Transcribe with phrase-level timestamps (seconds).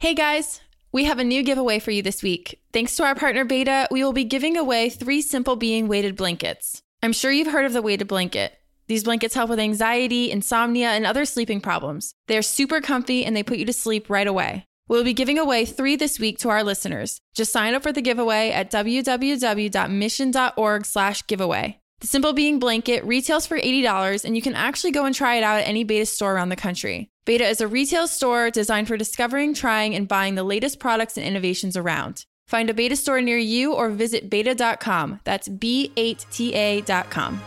[0.00, 0.60] Hey guys,
[0.92, 2.60] we have a new giveaway for you this week.
[2.72, 6.84] Thanks to our partner Beta, we will be giving away three Simple Being weighted blankets.
[7.02, 8.52] I'm sure you've heard of the weighted blanket.
[8.86, 12.14] These blankets help with anxiety, insomnia, and other sleeping problems.
[12.28, 14.66] They're super comfy and they put you to sleep right away.
[14.86, 17.20] We'll be giving away three this week to our listeners.
[17.34, 21.80] Just sign up for the giveaway at www.mission.org slash giveaway.
[22.00, 25.42] The Simple Being blanket retails for $80 and you can actually go and try it
[25.42, 27.10] out at any Beta store around the country.
[27.28, 31.26] Beta is a retail store designed for discovering, trying, and buying the latest products and
[31.26, 32.24] innovations around.
[32.46, 35.20] Find a Beta store near you or visit beta.com.
[35.24, 37.42] That's B8TA.com.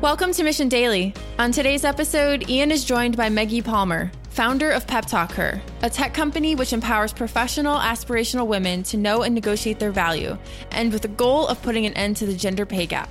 [0.00, 1.14] Welcome to Mission Daily.
[1.38, 5.90] On today's episode, Ian is joined by Meggie Palmer, founder of Pep Talk Her, a
[5.90, 10.36] tech company which empowers professional, aspirational women to know and negotiate their value,
[10.72, 13.08] and with the goal of putting an end to the gender pay gap.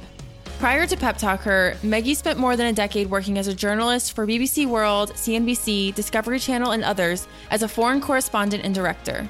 [0.60, 4.12] Prior to Pep Talk Her, Meggie spent more than a decade working as a journalist
[4.12, 9.26] for BBC World, CNBC, Discovery Channel, and others as a foreign correspondent and director.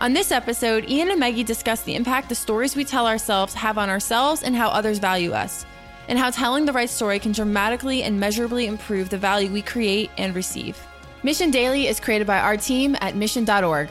[0.00, 3.78] On this episode, Ian and Meggie discuss the impact the stories we tell ourselves have
[3.78, 5.64] on ourselves and how others value us,
[6.08, 10.10] and how telling the right story can dramatically and measurably improve the value we create
[10.18, 10.76] and receive.
[11.22, 13.90] Mission Daily is created by our team at mission.org.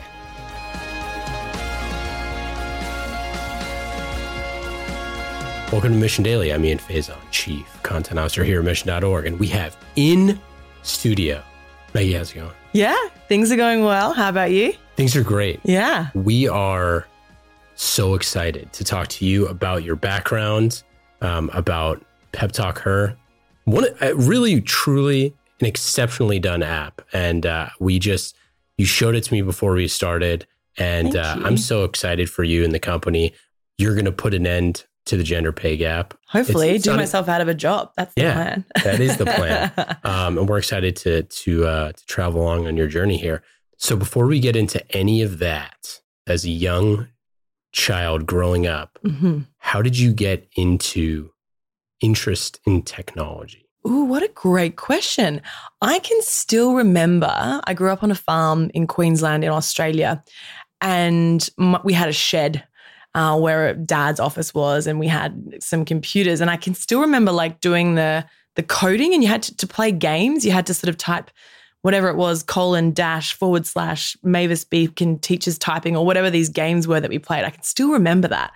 [5.74, 6.52] Welcome to Mission Daily.
[6.52, 10.40] I'm Ian Faison, Chief Content Officer here at Mission.org, and we have in
[10.82, 11.42] studio
[11.94, 12.12] Meggie.
[12.12, 12.52] How's it going?
[12.70, 14.12] Yeah, things are going well.
[14.12, 14.74] How about you?
[14.94, 15.58] Things are great.
[15.64, 16.10] Yeah.
[16.14, 17.08] We are
[17.74, 20.84] so excited to talk to you about your background,
[21.20, 23.16] um, about Pep Talk Her.
[23.64, 27.02] One, uh, really, truly an exceptionally done app.
[27.12, 28.36] And uh, we just,
[28.78, 30.46] you showed it to me before we started.
[30.78, 33.32] And uh, I'm so excited for you and the company.
[33.76, 36.14] You're going to put an end to the gender pay gap.
[36.28, 37.90] Hopefully, It's- it's do not- myself out of a job.
[37.96, 38.64] That's the plan.
[38.84, 39.72] that is the plan.
[40.04, 43.42] um, and we're excited to to uh, to travel along on your journey here.
[43.78, 47.08] So before we get into any of that, as a young
[47.72, 51.30] child growing up, hmm how did you get into
[52.00, 53.66] interest in technology?
[53.86, 55.40] Ooh, what a great question.
[55.82, 60.22] I can still remember I grew up on a farm in Queensland in Australia,
[60.80, 62.64] and m- we had a shed
[63.14, 66.40] uh, where dad's office was, and we had some computers.
[66.40, 68.24] And I can still remember like doing the
[68.56, 70.44] the coding, and you had to, to play games.
[70.44, 71.30] You had to sort of type
[71.82, 76.88] whatever it was, colon dash forward slash Mavis Beacon teaches typing or whatever these games
[76.88, 77.44] were that we played.
[77.44, 78.52] I can still remember that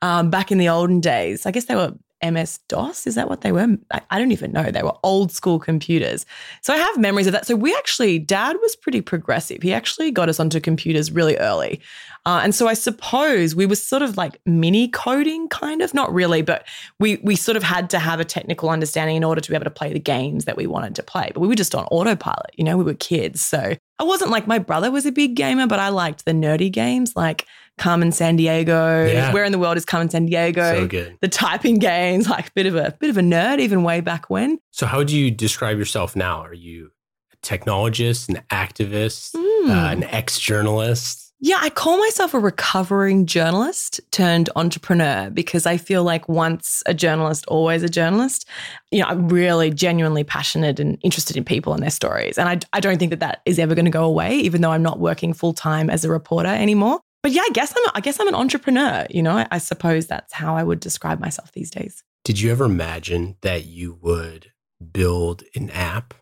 [0.00, 1.44] um, back in the olden days.
[1.44, 1.92] I guess they were
[2.22, 3.06] MS DOS.
[3.06, 3.76] Is that what they were?
[3.90, 4.70] I, I don't even know.
[4.70, 6.26] They were old school computers.
[6.62, 7.46] So I have memories of that.
[7.46, 9.62] So we actually, dad was pretty progressive.
[9.62, 11.80] He actually got us onto computers really early.
[12.26, 16.12] Uh, and so I suppose we were sort of like mini coding, kind of, not
[16.12, 16.66] really, but
[16.98, 19.64] we we sort of had to have a technical understanding in order to be able
[19.64, 21.30] to play the games that we wanted to play.
[21.32, 23.40] But we were just on autopilot, you know, we were kids.
[23.40, 26.70] So I wasn't like my brother was a big gamer, but I liked the nerdy
[26.70, 27.46] games like
[27.80, 29.12] Carmen Sandiego.
[29.12, 29.32] Yeah.
[29.32, 30.76] Where in the world is Carmen Sandiego?
[30.76, 31.16] So good.
[31.20, 34.58] the typing games, like bit of a bit of a nerd, even way back when.
[34.70, 36.42] So how do you describe yourself now?
[36.42, 36.90] Are you
[37.32, 39.70] a technologist, an activist, Hmm.
[39.70, 41.26] uh, an ex-journalist?
[41.42, 46.92] Yeah, I call myself a recovering journalist turned entrepreneur because I feel like once a
[46.92, 48.46] journalist, always a journalist.
[48.90, 52.36] You know, I'm really genuinely passionate and interested in people and their stories.
[52.36, 54.72] And I, I don't think that that is ever going to go away, even though
[54.72, 57.00] I'm not working full time as a reporter anymore.
[57.22, 59.06] But yeah, I guess I'm, I guess I'm an entrepreneur.
[59.10, 62.02] You know, I, I suppose that's how I would describe myself these days.
[62.24, 64.52] Did you ever imagine that you would
[64.92, 66.14] build an app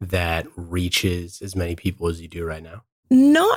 [0.00, 2.82] that reaches as many people as you do right now?
[3.10, 3.48] No,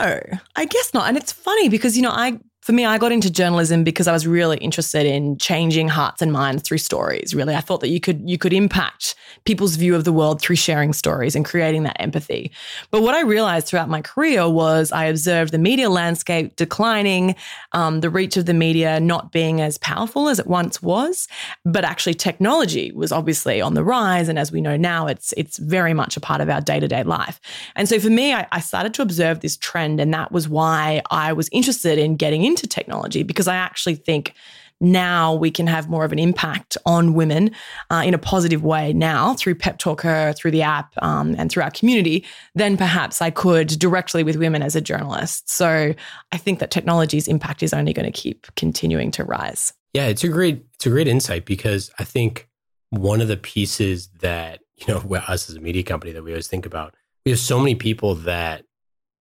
[0.55, 1.07] I guess not.
[1.07, 4.11] And it's funny because, you know, I, for me, I got into journalism because I
[4.11, 7.33] was really interested in changing hearts and minds through stories.
[7.33, 10.57] Really, I thought that you could you could impact people's view of the world through
[10.57, 12.51] sharing stories and creating that empathy.
[12.91, 17.35] But what I realized throughout my career was I observed the media landscape declining,
[17.71, 21.29] um, the reach of the media not being as powerful as it once was,
[21.63, 24.27] but actually technology was obviously on the rise.
[24.27, 26.87] And as we know now, it's it's very much a part of our day to
[26.89, 27.39] day life.
[27.77, 31.01] And so for me, I, I started to observe this trend, and that was why
[31.11, 34.33] I was interested in getting into technology because I actually think
[34.79, 37.51] now we can have more of an impact on women
[37.89, 41.51] uh, in a positive way now through Pep Talk Her, through the app, um, and
[41.51, 42.25] through our community
[42.55, 45.49] than perhaps I could directly with women as a journalist.
[45.49, 45.93] So
[46.31, 49.73] I think that technology's impact is only going to keep continuing to rise.
[49.93, 52.47] Yeah, it's a great it's a great insight because I think
[52.91, 56.47] one of the pieces that you know us as a media company that we always
[56.47, 56.93] think about
[57.25, 58.63] we have so many people that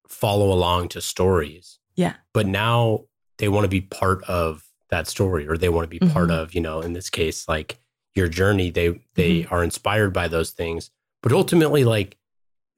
[0.06, 1.78] follow along to stories.
[1.96, 2.14] Yeah.
[2.32, 3.06] But now
[3.38, 6.38] they want to be part of that story or they want to be part Mhm.
[6.38, 7.78] of, you know, in this case like
[8.14, 10.90] your journey they they are inspired by those things
[11.22, 12.16] but ultimately, like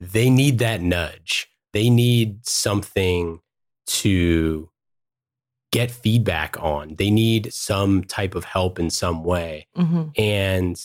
[0.00, 1.48] they need that nudge.
[1.74, 3.40] They need something
[3.88, 4.70] to
[5.70, 6.94] get feedback on.
[6.96, 9.66] They need some type of help in some way.
[9.76, 10.80] hmm And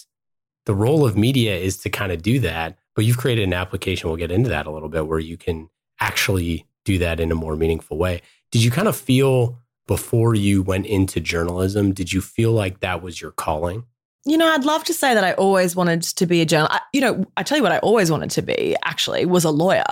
[0.66, 2.78] the role of media is to kind of do that.
[2.96, 5.70] But you've created an application, we'll get into that a little bit, where you can
[6.00, 8.22] actually do that in a more meaningful way.
[8.52, 9.58] Did you kind of feel
[9.88, 13.86] before you went into journalism, did you feel like that was your calling?
[14.26, 16.80] You know, I'd love to say that I always wanted to be a journalist.
[16.94, 19.84] You know, I tell you what, I always wanted to be actually was a lawyer,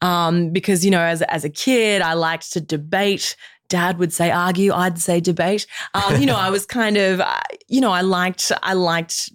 [0.00, 3.36] um, because you know, as as a kid, I liked to debate.
[3.68, 5.66] Dad would say argue, I'd say debate.
[5.94, 7.22] Um, you know, I was kind of,
[7.68, 9.30] you know, I liked, I liked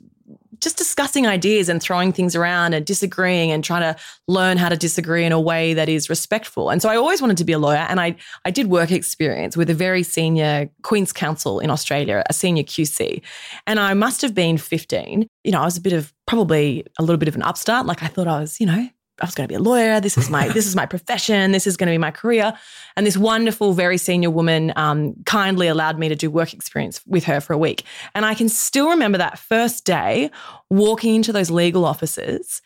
[0.59, 4.77] just discussing ideas and throwing things around and disagreeing and trying to learn how to
[4.77, 6.69] disagree in a way that is respectful.
[6.69, 7.86] And so I always wanted to be a lawyer.
[7.89, 8.15] And I,
[8.45, 13.21] I did work experience with a very senior Queen's Counsel in Australia, a senior QC.
[13.65, 15.27] And I must have been 15.
[15.44, 17.86] You know, I was a bit of probably a little bit of an upstart.
[17.86, 19.99] Like I thought I was, you know, I was going to be a lawyer.
[19.99, 21.51] This is my this is my profession.
[21.51, 22.53] This is going to be my career.
[22.95, 27.23] And this wonderful, very senior woman um, kindly allowed me to do work experience with
[27.23, 27.83] her for a week.
[28.13, 30.29] And I can still remember that first day
[30.69, 32.61] walking into those legal offices,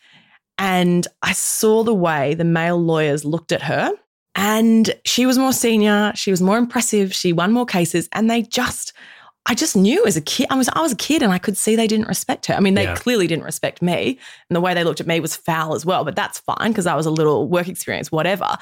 [0.58, 3.92] and I saw the way the male lawyers looked at her.
[4.34, 6.12] And she was more senior.
[6.14, 7.14] She was more impressive.
[7.14, 8.92] She won more cases, and they just
[9.46, 11.56] I just knew as a kid, I was I was a kid and I could
[11.56, 12.54] see they didn't respect her.
[12.54, 12.94] I mean, they Yeah.
[12.94, 14.18] clearly didn't respect me.
[14.48, 16.86] And the way they looked at me was foul as well, but that's fine because
[16.86, 18.56] I was a little work experience, whatever.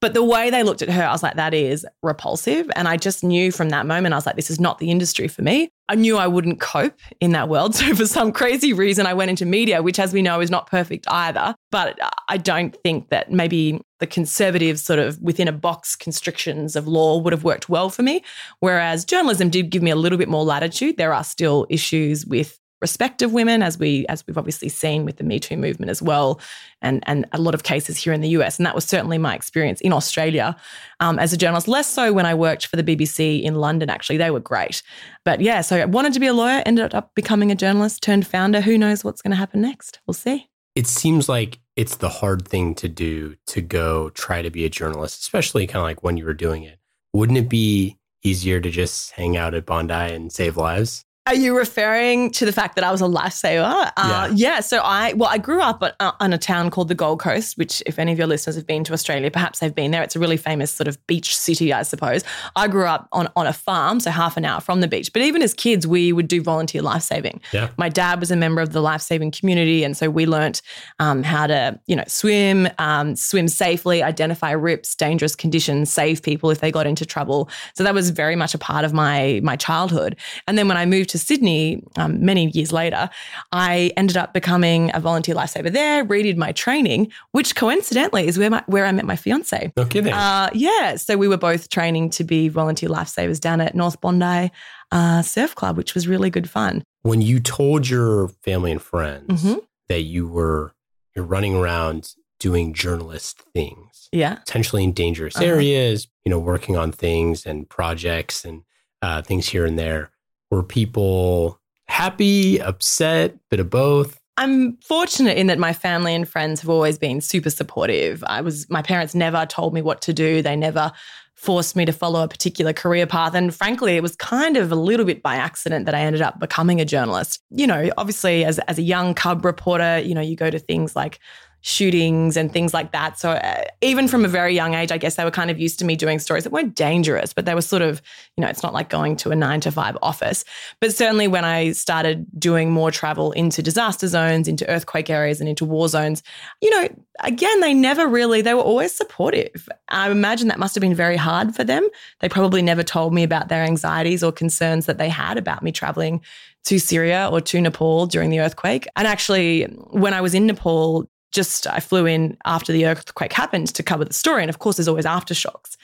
[0.00, 2.70] But the way they looked at her, I was like, that is repulsive.
[2.76, 5.26] And I just knew from that moment, I was like, this is not the industry
[5.26, 5.70] for me.
[5.88, 7.74] I knew I wouldn't cope in that world.
[7.86, 10.66] So for some crazy reason, I went into media, which as we know is not
[10.66, 11.54] perfect either.
[11.70, 11.98] But
[12.28, 17.18] I don't think that maybe the conservative sort of within a box constrictions of law
[17.18, 18.22] would have worked well for me.
[18.60, 20.96] Whereas journalism did give me a little bit more latitude.
[20.96, 25.16] There are still issues with respect of women, as we as we've obviously seen with
[25.16, 26.40] the Me Too movement as well,
[26.82, 28.58] and and a lot of cases here in the US.
[28.58, 30.56] And that was certainly my experience in Australia
[31.00, 31.68] um, as a journalist.
[31.68, 33.90] Less so when I worked for the BBC in London.
[33.90, 34.82] Actually, they were great.
[35.24, 38.26] But yeah, so I wanted to be a lawyer, ended up becoming a journalist, turned
[38.26, 38.60] founder.
[38.60, 40.00] Who knows what's going to happen next?
[40.06, 40.48] We'll see.
[40.74, 44.70] It seems like it's the hard thing to do to go try to be a
[44.70, 46.78] journalist, especially kind of like when you were doing it.
[47.14, 51.05] Wouldn't it be easier to just hang out at Bondi and save lives?
[51.26, 53.90] Are you referring to the fact that I was a lifesaver?
[53.96, 54.60] Uh, yeah.
[54.60, 57.82] So I, well, I grew up uh, on a town called the Gold Coast, which,
[57.84, 60.04] if any of your listeners have been to Australia, perhaps they've been there.
[60.04, 62.22] It's a really famous sort of beach city, I suppose.
[62.54, 65.12] I grew up on, on a farm, so half an hour from the beach.
[65.12, 67.40] But even as kids, we would do volunteer lifesaving.
[67.52, 67.70] Yeah.
[67.76, 70.62] My dad was a member of the lifesaving community, and so we learnt
[71.00, 76.50] um, how to, you know, swim, um, swim safely, identify rips, dangerous conditions, save people
[76.50, 77.48] if they got into trouble.
[77.74, 80.14] So that was very much a part of my my childhood.
[80.46, 83.08] And then when I moved to Sydney um, many years later,
[83.52, 88.50] I ended up becoming a volunteer lifesaver there, redid my training, which coincidentally is where
[88.50, 89.72] my, where I met my fiance.
[89.76, 90.12] No kidding.
[90.12, 94.50] Uh, yeah, so we were both training to be volunteer lifesavers down at North Bondi
[94.92, 96.82] uh, Surf Club, which was really good fun.
[97.02, 99.60] when you told your family and friends Mhm.
[99.88, 100.72] that you were
[101.14, 102.10] you're running around
[102.40, 104.34] doing journalist things, Yeah.
[104.34, 105.46] potentially in dangerous Uh-huh.
[105.46, 108.62] areas, you know, working on things and projects and
[109.02, 110.10] uh, things here and there,
[110.50, 114.20] were people happy, upset, bit of both?
[114.38, 118.22] I'm fortunate in that my family and friends have always been super supportive.
[118.26, 120.42] I was my parents never told me what to do.
[120.42, 120.92] They never
[121.34, 124.74] forced me to follow a particular career path and frankly it was kind of a
[124.74, 127.42] little bit by accident that I ended up becoming a journalist.
[127.50, 130.94] You know, obviously as as a young cub reporter, you know, you go to things
[130.96, 131.18] like
[131.66, 133.18] shootings and things like that.
[133.18, 135.80] So uh, even from a very young age, I guess they were kind of used
[135.80, 138.00] to me doing stories that weren't dangerous, but they were sort of,
[138.36, 140.44] you know, it's not like going to a 9 to 5 office.
[140.80, 145.48] But certainly when I started doing more travel into disaster zones, into earthquake areas, and
[145.48, 146.22] into war zones,
[146.62, 146.88] you know,
[147.24, 149.68] again, they never really, they were always supportive.
[149.88, 151.88] I imagine that must have been very hard for them.
[152.20, 155.72] They probably never told me about their anxieties or concerns that they had about me
[155.72, 156.20] traveling
[156.66, 158.86] to Syria or to Nepal during the earthquake.
[158.94, 163.68] And actually, when I was in Nepal, just I flew in after the earthquake happened
[163.74, 164.42] to cover the story.
[164.42, 165.76] And of course, there's always aftershocks.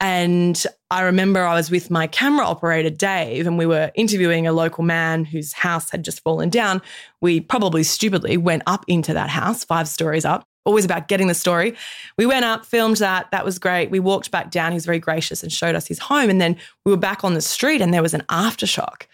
[0.00, 4.52] And I remember I was with my camera operator, Dave, and we were interviewing a
[4.52, 6.82] local man whose house had just fallen down.
[7.20, 11.34] We probably stupidly went up into that house, five stories up, always about getting the
[11.34, 11.74] story.
[12.18, 13.30] We went up, filmed that.
[13.30, 13.90] That was great.
[13.90, 14.72] We walked back down.
[14.72, 16.28] He was very gracious and showed us his home.
[16.28, 19.04] And then we were back on the street and there was an aftershock.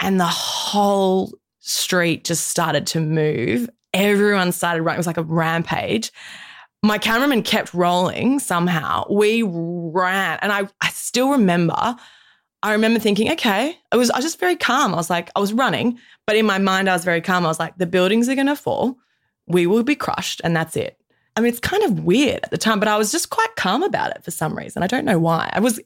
[0.00, 3.68] And the whole street just started to move.
[3.94, 4.96] Everyone started running.
[4.96, 6.12] It was like a rampage
[6.82, 9.04] my cameraman kept rolling somehow.
[9.10, 11.96] We ran, and I, I still remember.
[12.62, 14.92] I remember thinking, okay, I was I was just very calm.
[14.92, 17.44] I was like, I was running, but in my mind, I was very calm.
[17.44, 18.96] I was like, the buildings are gonna fall.
[19.46, 21.00] we will be crushed and that's it.
[21.36, 23.82] I mean, it's kind of weird at the time, but I was just quite calm
[23.82, 24.82] about it for some reason.
[24.82, 25.48] I don't know why.
[25.52, 25.80] I was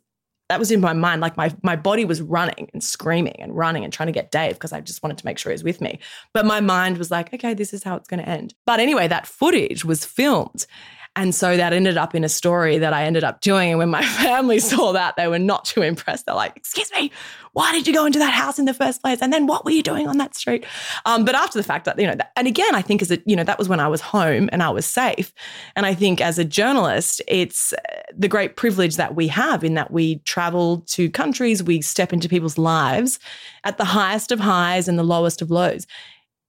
[0.48, 1.20] that was in my mind.
[1.20, 4.54] Like my my body was running and screaming and running and trying to get Dave
[4.54, 5.98] because I just wanted to make sure he was with me.
[6.34, 8.54] But my mind was like, okay, this is how it's going to end.
[8.66, 10.66] But anyway, that footage was filmed.
[11.14, 13.70] And so that ended up in a story that I ended up doing.
[13.70, 16.24] And when my family saw that, they were not too impressed.
[16.24, 17.12] They're like, excuse me,
[17.52, 19.20] why did you go into that house in the first place?
[19.20, 20.64] And then what were you doing on that street?
[21.04, 23.36] Um, but after the fact that, you know, and again, I think as a, you
[23.36, 25.34] know, that was when I was home and I was safe.
[25.76, 27.76] And I think as a journalist, it's uh,
[28.16, 32.28] the great privilege that we have in that we travel to countries, we step into
[32.28, 33.18] people's lives
[33.64, 35.86] at the highest of highs and the lowest of lows.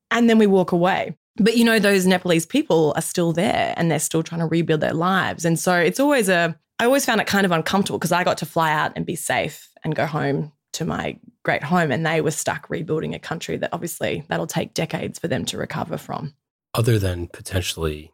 [0.09, 1.17] And then we walk away.
[1.37, 4.81] But you know, those Nepalese people are still there and they're still trying to rebuild
[4.81, 5.45] their lives.
[5.45, 8.37] And so it's always a, I always found it kind of uncomfortable because I got
[8.39, 11.91] to fly out and be safe and go home to my great home.
[11.91, 15.57] And they were stuck rebuilding a country that obviously that'll take decades for them to
[15.57, 16.33] recover from.
[16.73, 18.11] Other than potentially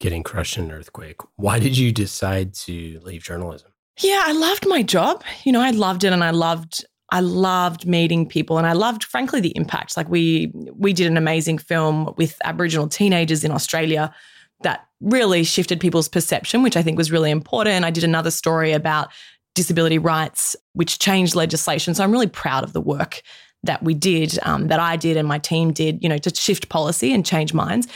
[0.00, 3.72] getting crushed in an earthquake, why did you decide to leave journalism?
[3.98, 5.22] Yeah, I loved my job.
[5.44, 9.04] You know, I loved it and I loved I loved meeting people and I loved
[9.04, 9.96] frankly the impact.
[9.96, 14.14] Like we we did an amazing film with Aboriginal teenagers in Australia
[14.62, 17.84] that really shifted people's perception, which I think was really important.
[17.84, 19.08] I did another story about
[19.54, 21.94] disability rights, which changed legislation.
[21.94, 23.22] So I'm really proud of the work
[23.62, 26.68] that we did, um, that I did and my team did, you know, to shift
[26.68, 27.88] policy and change minds.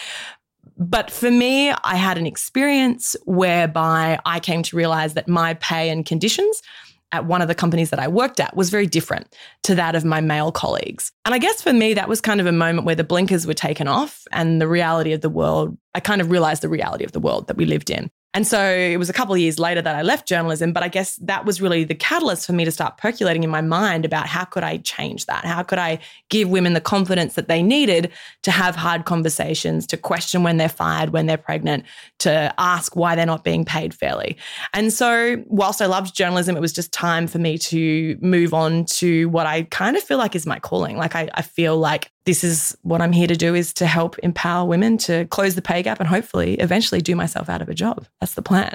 [0.76, 5.88] But for me, I had an experience whereby I came to realize that my pay
[5.88, 6.60] and conditions
[7.14, 10.04] at one of the companies that I worked at was very different to that of
[10.04, 11.12] my male colleagues.
[11.24, 13.54] And I guess for me, that was kind of a moment where the blinkers were
[13.54, 17.12] taken off and the reality of the world, I kind of realized the reality of
[17.12, 18.10] the world that we lived in.
[18.34, 20.88] And so it was a couple of years later that I left journalism, but I
[20.88, 24.26] guess that was really the catalyst for me to start percolating in my mind about
[24.26, 25.44] how could I change that?
[25.44, 26.00] How could I
[26.30, 28.10] give women the confidence that they needed
[28.42, 31.84] to have hard conversations, to question when they're fired, when they're pregnant,
[32.18, 34.36] to ask why they're not being paid fairly.
[34.72, 38.84] And so whilst I loved journalism, it was just time for me to move on
[38.86, 40.96] to what I kind of feel like is my calling.
[40.96, 44.18] Like I, I feel like this is what I'm here to do is to help
[44.20, 47.74] empower women to close the pay gap and hopefully eventually do myself out of a
[47.74, 48.06] job.
[48.20, 48.74] That's the plan.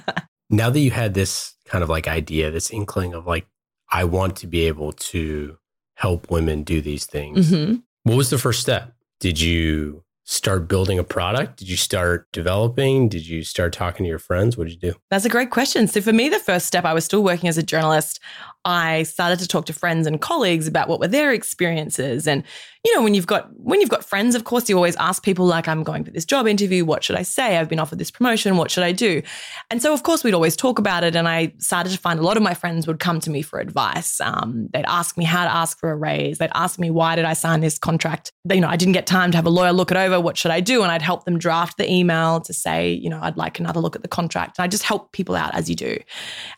[0.50, 3.46] now that you had this kind of like idea, this inkling of like,
[3.90, 5.58] I want to be able to
[5.96, 7.76] help women do these things, mm-hmm.
[8.04, 8.94] what was the first step?
[9.20, 11.58] Did you start building a product?
[11.58, 13.08] Did you start developing?
[13.08, 14.56] Did you start talking to your friends?
[14.56, 14.98] What did you do?
[15.10, 15.86] That's a great question.
[15.86, 18.20] So, for me, the first step, I was still working as a journalist.
[18.64, 22.26] I started to talk to friends and colleagues about what were their experiences.
[22.26, 22.42] And,
[22.84, 25.46] you know, when you've got when you've got friends, of course, you always ask people
[25.46, 26.84] like, I'm going for this job interview.
[26.84, 27.58] What should I say?
[27.58, 28.56] I've been offered this promotion.
[28.56, 29.22] What should I do?
[29.70, 31.16] And so, of course, we'd always talk about it.
[31.16, 33.58] And I started to find a lot of my friends would come to me for
[33.58, 34.20] advice.
[34.20, 36.38] Um, they'd ask me how to ask for a raise.
[36.38, 38.32] They'd ask me why did I sign this contract?
[38.50, 40.20] You know, I didn't get time to have a lawyer look it over.
[40.20, 40.82] What should I do?
[40.82, 43.96] And I'd help them draft the email to say, you know, I'd like another look
[43.96, 44.58] at the contract.
[44.58, 45.98] And I just help people out as you do.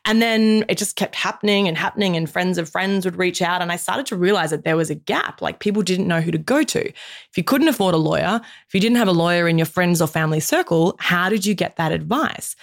[0.05, 1.96] And then it just kept happening and happening.
[1.97, 3.63] And friends of friends would reach out.
[3.63, 5.41] And I started to realize that there was a gap.
[5.41, 6.89] Like people didn't know who to go to.
[6.89, 10.03] If you couldn't afford a lawyer, if you didn't have a lawyer in your friends
[10.03, 12.55] or family circle, how did you get that advice?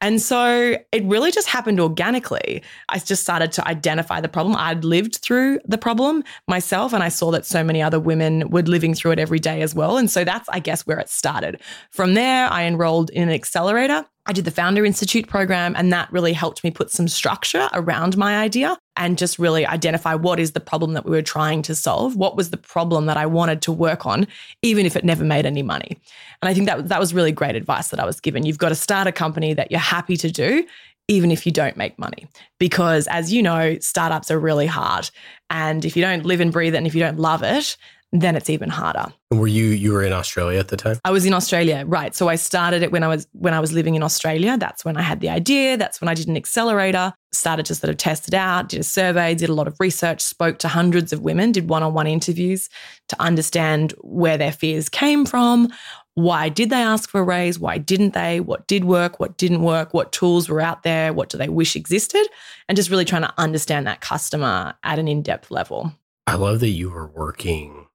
[0.00, 2.62] And so it really just happened organically.
[2.88, 4.56] I just started to identify the problem.
[4.56, 8.62] I'd lived through the problem myself, and I saw that so many other women were
[8.62, 9.96] living through it every day as well.
[9.96, 11.60] And so that's, I guess, where it started.
[11.90, 16.12] From there, I enrolled in an accelerator I did the Founder Institute program, and that
[16.12, 20.52] really helped me put some structure around my idea and just really identify what is
[20.52, 22.16] the problem that we were trying to solve.
[22.16, 24.26] What was the problem that I wanted to work on,
[24.62, 25.96] even if it never made any money.
[26.42, 28.44] And I think that, that was really great advice that I was given.
[28.44, 30.66] You've got to start a company that you're happy to do,
[31.08, 32.28] even if you don't make money.
[32.58, 35.10] Because as you know, startups are really hard.
[35.48, 37.76] And if you don't live and breathe it and if you don't love it,
[38.12, 39.06] then it's even harder.
[39.30, 40.98] Were you you were in Australia at the time?
[41.04, 42.14] I was in Australia, right.
[42.14, 44.56] So I started it when I was when I was living in Australia.
[44.58, 45.76] That's when I had the idea.
[45.76, 48.84] That's when I did an accelerator, started to sort of test it out, did a
[48.84, 52.68] survey, did a lot of research, spoke to hundreds of women, did one-on-one interviews
[53.08, 55.68] to understand where their fears came from,
[56.14, 57.58] why did they ask for a raise?
[57.58, 58.40] Why didn't they?
[58.40, 59.20] What did work?
[59.20, 59.94] What didn't work?
[59.94, 61.12] What tools were out there?
[61.12, 62.26] What do they wish existed?
[62.68, 65.92] And just really trying to understand that customer at an in depth level.
[66.26, 67.86] I love that you were working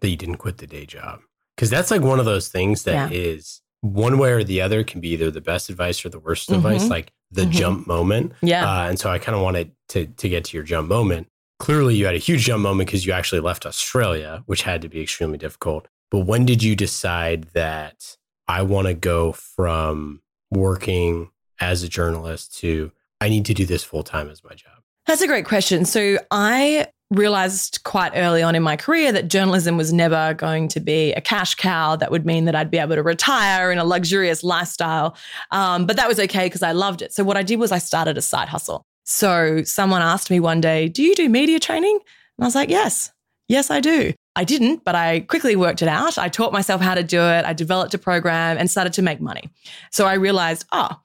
[0.00, 1.20] that you didn't quit the day job.
[1.56, 3.18] Because that's like one of those things that yeah.
[3.18, 6.48] is one way or the other can be either the best advice or the worst
[6.48, 6.66] mm-hmm.
[6.66, 7.50] advice like the mm-hmm.
[7.50, 8.32] jump moment.
[8.42, 8.68] Yeah.
[8.68, 11.28] Uh, and so i kind of wanted to to get to your jump moment.
[11.58, 14.88] Clearly you had a huge jump moment because you actually left australia which had to
[14.88, 15.88] be extremely difficult.
[16.10, 18.16] But when did you decide that
[18.48, 21.30] i want to go from working
[21.60, 22.90] as a journalist to
[23.20, 25.84] i need to do this full time as my job that's a great question.
[25.84, 30.80] So i realized quite early on in my career that journalism was never going to
[30.80, 33.84] be a cash cow that would mean that I'd be able to retire in a
[33.84, 35.16] luxurious lifestyle.
[35.50, 37.12] Um, but that was okay because I loved it.
[37.12, 38.84] So what I did was I started a side hustle.
[39.04, 41.98] So someone asked me one day, Do you do media training?
[42.38, 43.10] And I was like, Yes,
[43.48, 44.12] yes, I do.
[44.36, 46.16] I didn't, but I quickly worked it out.
[46.16, 47.44] I taught myself how to do it.
[47.44, 49.50] I developed a program and started to make money.
[49.90, 51.00] So I realized, oh,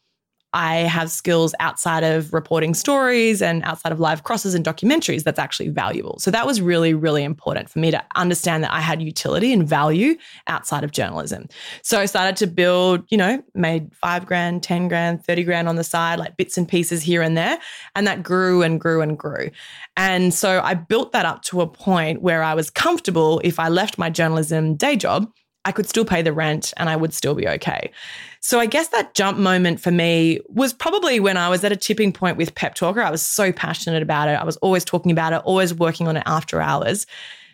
[0.56, 5.38] I have skills outside of reporting stories and outside of live crosses and documentaries that's
[5.38, 6.18] actually valuable.
[6.20, 9.68] So that was really, really important for me to understand that I had utility and
[9.68, 10.16] value
[10.48, 11.50] outside of journalism.
[11.82, 15.76] So I started to build, you know, made five grand, 10 grand, 30 grand on
[15.76, 17.60] the side, like bits and pieces here and there.
[17.94, 19.52] And that grew and grew and grew.
[19.98, 23.68] And so I built that up to a point where I was comfortable if I
[23.68, 25.30] left my journalism day job
[25.66, 27.92] I could still pay the rent and I would still be okay.
[28.46, 31.75] So I guess that jump moment for me was probably when I was at a
[31.75, 33.02] tipping point with Pep Talk Her.
[33.02, 34.34] I was so passionate about it.
[34.34, 37.08] I was always talking about it, always working on it after hours.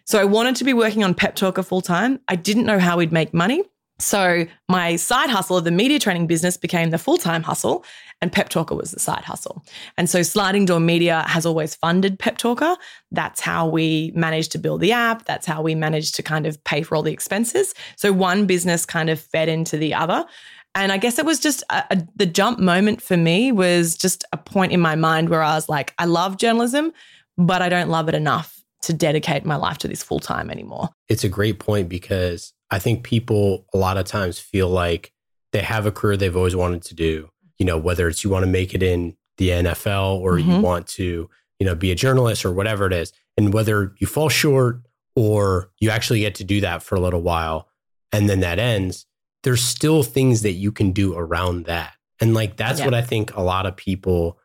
[0.03, 2.19] So I wanted to be working on Pep Talk Her full time.
[2.27, 3.63] I didn't know how we'd make money.
[3.99, 7.85] So my side hustle of the media training business became the full time hustle,
[8.21, 9.63] and Pep Talk Her was the side hustle.
[9.97, 12.75] And so Sliding Door Media has always funded Pep Talk Her.
[13.11, 15.23] That's how we managed to build the app.
[15.23, 17.73] That's how we managed to kind of pay for all the expenses.
[17.95, 20.25] So one business kind of fed into the other.
[20.73, 24.23] And I guess it was just a, a, the jump moment for me was just
[24.31, 26.93] a point in my mind where I was like, I love journalism,
[27.37, 30.89] but I don't love it enough to dedicate my life to this full time anymore.
[31.09, 35.11] It's a great point because I think people a lot of times feel like
[35.51, 37.29] they have a career they've always wanted to do.
[37.59, 40.51] You know, whether it's you want to make it in the NFL or mm-hmm.
[40.51, 43.13] you want to, you know, be a journalist or whatever it is.
[43.37, 44.81] And whether you fall short
[45.15, 47.67] or you actually get to do that for a little while
[48.11, 49.05] and then that ends,
[49.43, 51.93] there's still things that you can do around that.
[52.19, 52.85] And like that's yeah.
[52.85, 54.39] what I think a lot of people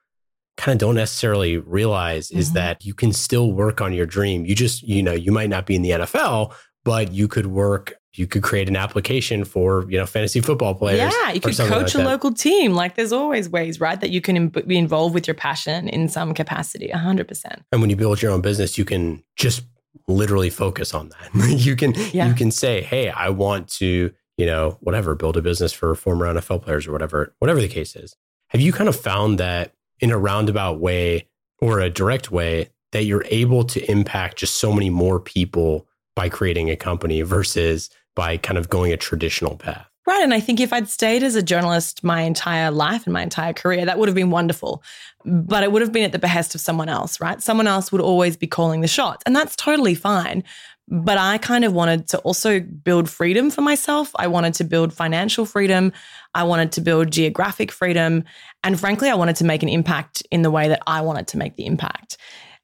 [0.57, 2.55] kind of don't necessarily realize is mm-hmm.
[2.55, 4.47] that you can still work on your dream.
[4.47, 7.95] You just, you know, you might not be in the NFL, but you could work
[8.17, 11.12] you could create an application for you know fantasy football players.
[11.12, 12.73] Yeah, you could coach like a local team.
[12.73, 16.35] Like there's always ways, right, that you can be involved with your passion in some
[16.35, 16.88] capacity.
[16.88, 17.62] hundred percent.
[17.73, 19.64] And when you build your own business, you can just
[20.09, 21.51] literally focus on that.
[21.59, 22.29] you can yeah.
[22.29, 26.27] you can say, hey, I want to you know whatever build a business for former
[26.27, 28.16] NFL players or whatever whatever the case is.
[28.49, 31.29] Have you kind of found that in a roundabout way
[31.61, 36.29] or a direct way that you're able to impact just so many more people by
[36.29, 39.87] creating a company versus by kind of going a traditional path.
[40.07, 40.22] Right.
[40.22, 43.53] And I think if I'd stayed as a journalist my entire life and my entire
[43.53, 44.83] career, that would have been wonderful.
[45.25, 47.42] But it would have been at the behest of someone else, right?
[47.42, 49.25] Someone else would always be calling the shots.
[49.27, 50.44] And that's totally fine.
[50.88, 54.12] But I kind of wanted to also build freedom for myself.
[54.16, 55.92] I wanted to build financial freedom.
[56.35, 58.22] I wanted to build geographic freedom.
[58.62, 61.38] And frankly, I wanted to make an impact in the way that I wanted to
[61.38, 62.18] make the impact.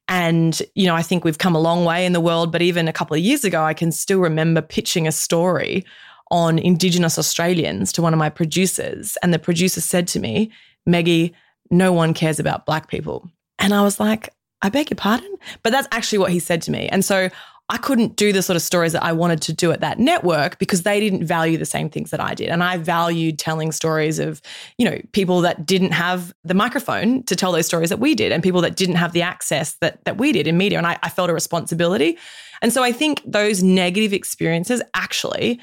[0.07, 2.87] And, you know, I think we've come a long way in the world, but even
[2.87, 5.85] a couple of years ago, I can still remember pitching a story
[6.31, 9.17] on Indigenous Australians to one of my producers.
[9.21, 10.51] And the producer said to me,
[10.85, 11.33] Meggie,
[11.71, 13.29] no one cares about Black people.
[13.59, 14.29] And I was like,
[14.61, 15.35] I beg your pardon?
[15.61, 16.87] But that's actually what he said to me.
[16.89, 17.29] And so
[17.69, 20.59] I couldn't do the sort of stories that I wanted to do at that network
[20.59, 22.49] because they didn't value the same things that I did.
[22.49, 24.41] And I valued telling stories of,
[24.77, 28.31] you know, people that didn't have the microphone to tell those stories that we did
[28.33, 30.77] and people that didn't have the access that that we did in media.
[30.77, 32.17] And I, I felt a responsibility.
[32.61, 35.59] And so I think those negative experiences actually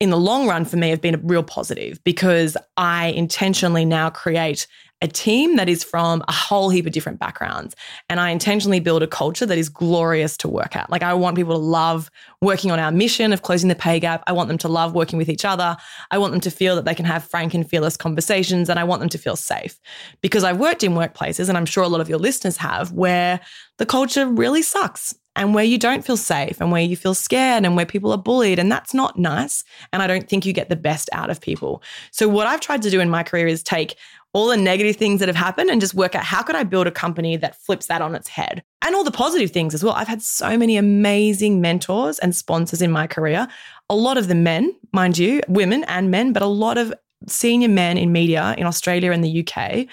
[0.00, 4.10] in the long run for me have been a real positive because I intentionally now
[4.10, 4.66] create
[5.02, 7.74] a team that is from a whole heap of different backgrounds.
[8.08, 10.90] And I intentionally build a culture that is glorious to work at.
[10.90, 12.10] Like, I want people to love
[12.42, 14.22] working on our mission of closing the pay gap.
[14.26, 15.76] I want them to love working with each other.
[16.10, 18.68] I want them to feel that they can have frank and fearless conversations.
[18.68, 19.78] And I want them to feel safe
[20.20, 23.40] because I've worked in workplaces, and I'm sure a lot of your listeners have, where
[23.78, 27.64] the culture really sucks and where you don't feel safe and where you feel scared
[27.64, 28.58] and where people are bullied.
[28.58, 29.64] And that's not nice.
[29.92, 31.82] And I don't think you get the best out of people.
[32.10, 33.96] So, what I've tried to do in my career is take
[34.32, 36.86] all the negative things that have happened and just work out how could I build
[36.86, 39.94] a company that flips that on its head and all the positive things as well.
[39.94, 43.48] I've had so many amazing mentors and sponsors in my career.
[43.88, 46.94] A lot of the men, mind you, women and men, but a lot of
[47.26, 49.86] senior men in media in Australia and the UK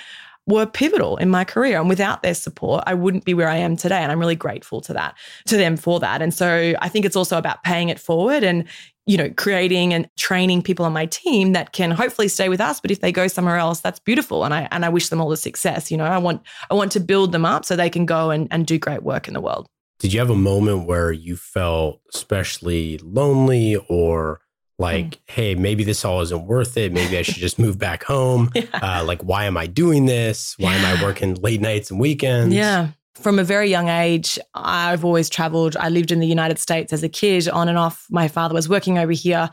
[0.45, 1.80] were pivotal in my career.
[1.80, 3.97] And without their support, I wouldn't be where I am today.
[3.97, 5.15] And I'm really grateful to that,
[5.47, 6.21] to them for that.
[6.21, 8.65] And so I think it's also about paying it forward and,
[9.07, 12.79] you know, creating and training people on my team that can hopefully stay with us.
[12.79, 14.43] But if they go somewhere else, that's beautiful.
[14.43, 15.89] And I and I wish them all the success.
[15.89, 18.47] You know, I want I want to build them up so they can go and,
[18.51, 19.67] and do great work in the world.
[19.99, 24.41] Did you have a moment where you felt especially lonely or
[24.79, 25.17] like, mm.
[25.25, 26.93] hey, maybe this all isn't worth it.
[26.93, 28.51] Maybe I should just move back home.
[28.53, 28.63] Yeah.
[28.73, 30.55] Uh, like, why am I doing this?
[30.59, 30.81] Why yeah.
[30.81, 32.53] am I working late nights and weekends?
[32.53, 32.89] Yeah.
[33.21, 35.75] From a very young age, I've always traveled.
[35.77, 38.06] I lived in the United States as a kid, on and off.
[38.10, 39.49] My father was working over here.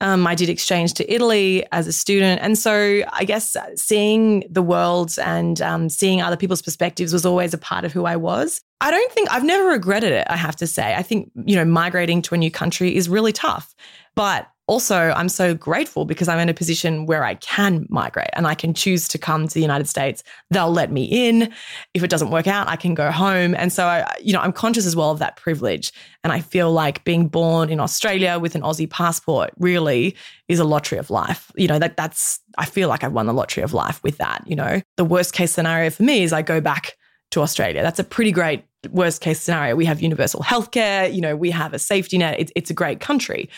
[0.00, 2.40] Um, I did exchange to Italy as a student.
[2.42, 7.54] And so I guess seeing the world and um, seeing other people's perspectives was always
[7.54, 8.60] a part of who I was.
[8.80, 10.94] I don't think I've never regretted it, I have to say.
[10.94, 13.74] I think, you know, migrating to a new country is really tough.
[14.14, 18.46] But also, I'm so grateful because I'm in a position where I can migrate and
[18.46, 20.22] I can choose to come to the United States.
[20.50, 21.52] They'll let me in.
[21.92, 23.54] If it doesn't work out, I can go home.
[23.54, 25.92] And so, I, you know, I'm conscious as well of that privilege.
[26.22, 30.16] And I feel like being born in Australia with an Aussie passport really
[30.48, 31.52] is a lottery of life.
[31.56, 34.44] You know, that that's, I feel like I've won the lottery of life with that.
[34.46, 36.96] You know, the worst case scenario for me is I go back
[37.32, 37.82] to Australia.
[37.82, 39.76] That's a pretty great worst case scenario.
[39.76, 42.36] We have universal healthcare, you know, we have a safety net.
[42.38, 43.50] It's, it's a great country.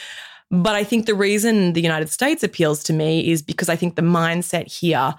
[0.50, 3.96] But I think the reason the United States appeals to me is because I think
[3.96, 5.14] the mindset here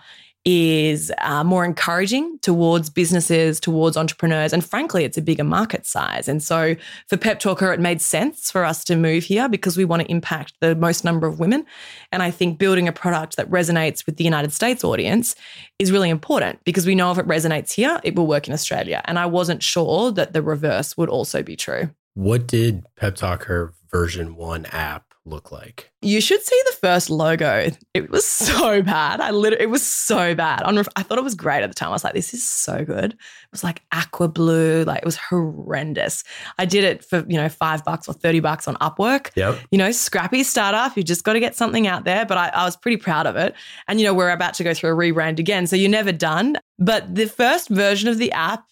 [0.50, 4.54] is uh, more encouraging towards businesses, towards entrepreneurs.
[4.54, 6.30] And frankly, it's a bigger market size.
[6.30, 9.76] And so for Pep Talk Her, it made sense for us to move here because
[9.76, 11.66] we want to impact the most number of women.
[12.14, 15.36] And I think building a product that resonates with the United States audience
[15.80, 19.02] is really important because we know if it resonates here, it will work in Australia.
[19.04, 21.90] And I wasn't sure that the reverse would also be true.
[22.14, 25.92] What did Pep Talk Her version one app look like?
[26.02, 27.70] You should see the first logo.
[27.94, 29.20] It was so bad.
[29.20, 30.64] I literally, it was so bad.
[30.64, 31.90] I thought it was great at the time.
[31.90, 33.14] I was like, this is so good.
[33.14, 34.84] It was like aqua blue.
[34.84, 36.24] Like it was horrendous.
[36.58, 39.32] I did it for, you know, five bucks or 30 bucks on Upwork.
[39.36, 39.60] Yep.
[39.72, 40.96] You know, scrappy startup.
[40.96, 42.26] You just got to get something out there.
[42.26, 43.56] But I, I was pretty proud of it.
[43.88, 45.68] And, you know, we're about to go through a rebrand again.
[45.68, 46.58] So you're never done.
[46.80, 48.66] But the first version of the app,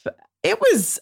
[0.44, 1.00] it was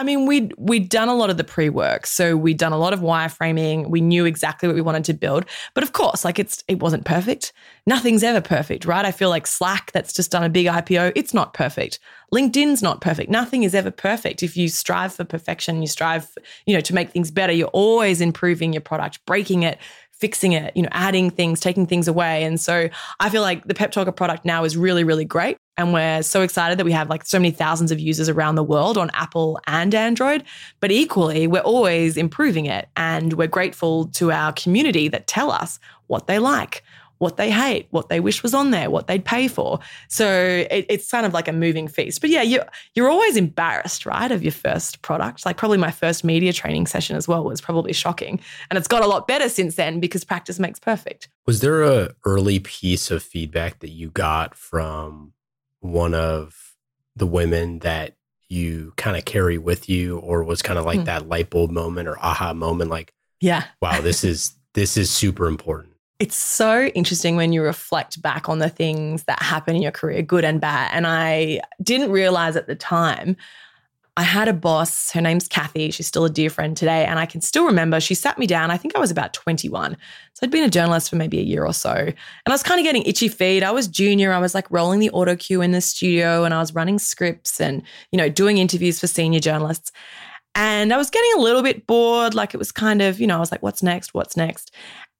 [0.00, 2.06] I mean, we'd we'd done a lot of the pre-work.
[2.06, 3.90] So we'd done a lot of wireframing.
[3.90, 5.44] We knew exactly what we wanted to build.
[5.74, 7.52] But of course, like it's it wasn't perfect.
[7.84, 9.04] Nothing's ever perfect, right?
[9.04, 11.98] I feel like Slack that's just done a big IPO, it's not perfect.
[12.32, 13.30] LinkedIn's not perfect.
[13.30, 14.42] Nothing is ever perfect.
[14.42, 16.30] If you strive for perfection, you strive,
[16.64, 19.76] you know, to make things better, you're always improving your product, breaking it,
[20.12, 22.44] fixing it, you know, adding things, taking things away.
[22.44, 25.58] And so I feel like the Pep Talk Her product now is really, really great.
[25.76, 28.62] And we're so excited that we have like so many thousands of users around the
[28.62, 30.44] world on Apple and Android.
[30.80, 32.88] But equally, we're always improving it.
[32.96, 35.78] And we're grateful to our community that tell us
[36.08, 36.82] what they like,
[37.18, 39.78] what they hate, what they wish was on there, what they'd pay for.
[40.08, 40.26] So
[40.70, 42.20] it, it's kind of like a moving feast.
[42.20, 42.60] But yeah, you,
[42.94, 45.46] you're always embarrassed, right, of your first product.
[45.46, 48.40] Like probably my first media training session as well was probably shocking.
[48.70, 51.28] And it's got a lot better since then because practice makes perfect.
[51.46, 55.32] Was there a early piece of feedback that you got from
[55.80, 56.74] one of
[57.16, 58.14] the women that
[58.48, 61.04] you kind of carry with you or was kind of like hmm.
[61.04, 65.46] that light bulb moment or aha moment like yeah wow this is this is super
[65.46, 65.90] important
[66.20, 70.20] it's so interesting when you reflect back on the things that happen in your career,
[70.20, 70.90] good and bad.
[70.92, 73.38] And I didn't realize at the time,
[74.20, 75.90] I had a boss, her name's Kathy.
[75.90, 77.06] She's still a dear friend today.
[77.06, 78.70] And I can still remember she sat me down.
[78.70, 79.96] I think I was about 21.
[80.34, 81.94] So I'd been a journalist for maybe a year or so.
[81.94, 82.14] And
[82.46, 83.62] I was kind of getting itchy feet.
[83.62, 84.30] I was junior.
[84.34, 87.62] I was like rolling the auto cue in the studio and I was running scripts
[87.62, 89.90] and, you know, doing interviews for senior journalists.
[90.54, 92.34] And I was getting a little bit bored.
[92.34, 94.12] Like it was kind of, you know, I was like, what's next?
[94.12, 94.70] What's next?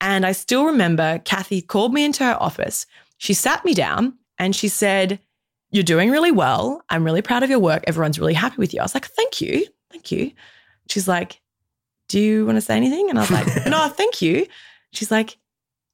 [0.03, 2.85] And I still remember Kathy called me into her office.
[3.17, 5.21] She sat me down and she said,
[5.71, 6.83] You're doing really well.
[6.89, 7.85] I'm really proud of your work.
[7.87, 8.81] Everyone's really happy with you.
[8.81, 9.67] I was like, Thank you.
[9.91, 10.33] Thank you.
[10.89, 11.41] She's like,
[12.09, 13.09] Do you want to say anything?
[13.09, 14.47] And I was like, No, thank you.
[14.93, 15.39] She's like,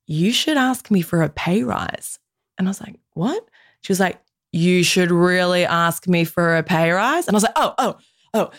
[0.06, 2.18] You should ask me for a pay rise.
[2.58, 3.42] And I was like, What?
[3.82, 4.20] She was like,
[4.52, 7.26] You should really ask me for a pay rise.
[7.26, 7.96] And I was like, Oh, oh,
[8.34, 8.50] oh.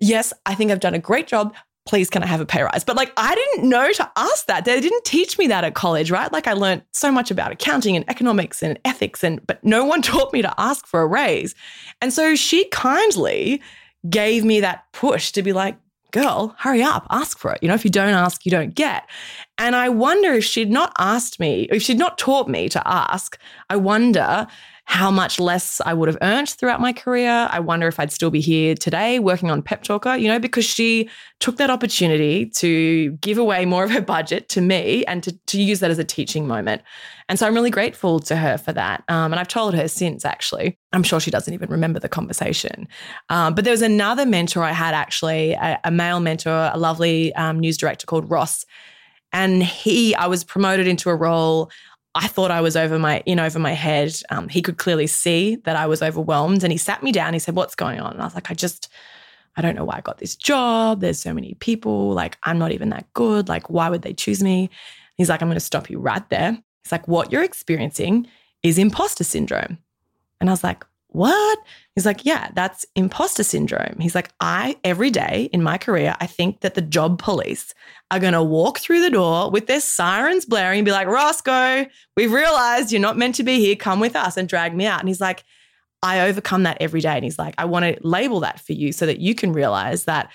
[0.00, 1.54] Yes, I think I've done a great job
[1.84, 2.84] please can I have a pay rise?
[2.84, 4.64] But like I didn't know to ask that.
[4.64, 6.32] They didn't teach me that at college, right?
[6.32, 10.02] Like I learned so much about accounting and economics and ethics and but no one
[10.02, 11.54] taught me to ask for a raise.
[12.00, 13.60] And so she kindly
[14.08, 15.76] gave me that push to be like,
[16.12, 17.58] girl, hurry up, ask for it.
[17.62, 19.08] You know, if you don't ask, you don't get.
[19.58, 23.38] And I wonder if she'd not asked me, if she'd not taught me to ask,
[23.70, 24.46] I wonder
[24.84, 27.48] how much less I would have earned throughout my career.
[27.50, 30.40] I wonder if I'd still be here today working on Pep Talk Her, you know,
[30.40, 35.22] because she took that opportunity to give away more of her budget to me and
[35.22, 36.82] to, to use that as a teaching moment.
[37.28, 39.04] And so I'm really grateful to her for that.
[39.08, 40.78] Um, and I've told her since, actually.
[40.92, 42.88] I'm sure she doesn't even remember the conversation.
[43.28, 47.32] Um, but there was another mentor I had, actually, a, a male mentor, a lovely
[47.36, 48.66] um, news director called Ross.
[49.32, 51.70] And he, I was promoted into a role
[52.14, 54.14] I thought I was over my in over my head.
[54.30, 57.32] Um, he could clearly see that I was overwhelmed, and he sat me down.
[57.32, 58.88] He said, "What's going on?" And I was like, "I just,
[59.56, 61.00] I don't know why I got this job.
[61.00, 62.12] There's so many people.
[62.12, 63.48] Like, I'm not even that good.
[63.48, 64.70] Like, why would they choose me?"
[65.16, 68.26] He's like, "I'm going to stop you right there." He's like, "What you're experiencing
[68.62, 69.78] is imposter syndrome,"
[70.40, 71.58] and I was like, what?
[71.94, 73.96] He's like, yeah, that's imposter syndrome.
[74.00, 77.74] He's like, I, every day in my career, I think that the job police
[78.10, 81.86] are going to walk through the door with their sirens blaring and be like, Roscoe,
[82.16, 83.76] we've realized you're not meant to be here.
[83.76, 85.00] Come with us and drag me out.
[85.00, 85.44] And he's like,
[86.02, 87.14] I overcome that every day.
[87.14, 90.04] And he's like, I want to label that for you so that you can realize
[90.04, 90.30] that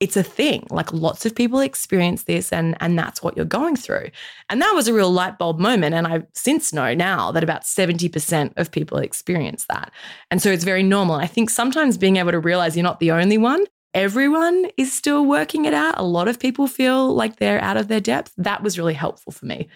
[0.00, 0.66] it's a thing.
[0.70, 4.10] Like lots of people experience this and and that's what you're going through.
[4.48, 7.62] And that was a real light bulb moment and I since know now that about
[7.62, 9.92] 70% of people experience that.
[10.30, 11.16] And so it's very normal.
[11.16, 15.24] I think sometimes being able to realize you're not the only one, everyone is still
[15.24, 15.94] working it out.
[15.98, 18.32] A lot of people feel like they're out of their depth.
[18.36, 19.68] That was really helpful for me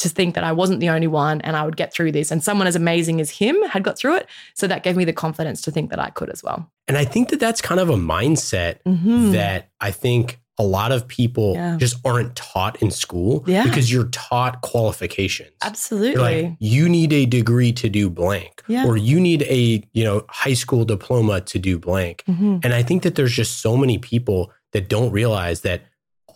[0.00, 2.30] to think that I wasn't the only one and I would get through this.
[2.30, 4.26] And someone as amazing as him had got through it.
[4.54, 6.70] So that gave me the confidence to think that I could as well.
[6.88, 9.32] And I think that that's kind of a mindset mm-hmm.
[9.32, 11.76] that I think a lot of people yeah.
[11.78, 13.64] just aren't taught in school yeah.
[13.64, 15.52] because you're taught qualifications.
[15.62, 16.42] Absolutely.
[16.42, 18.86] Like, you need a degree to do blank yeah.
[18.86, 22.24] or you need a, you know, high school diploma to do blank.
[22.28, 22.58] Mm-hmm.
[22.62, 25.82] And I think that there's just so many people that don't realize that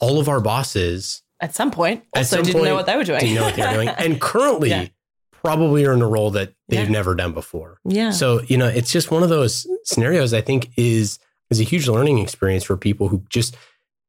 [0.01, 3.05] all of our bosses at some point also some didn't point, know what they were
[3.05, 3.21] doing.
[3.21, 3.89] Didn't know what they were doing.
[3.89, 4.87] And currently yeah.
[5.31, 6.89] probably are in a role that they've yeah.
[6.89, 7.81] never done before.
[7.85, 8.11] Yeah.
[8.11, 11.19] So, you know, it's just one of those scenarios I think is
[11.51, 13.57] is a huge learning experience for people who just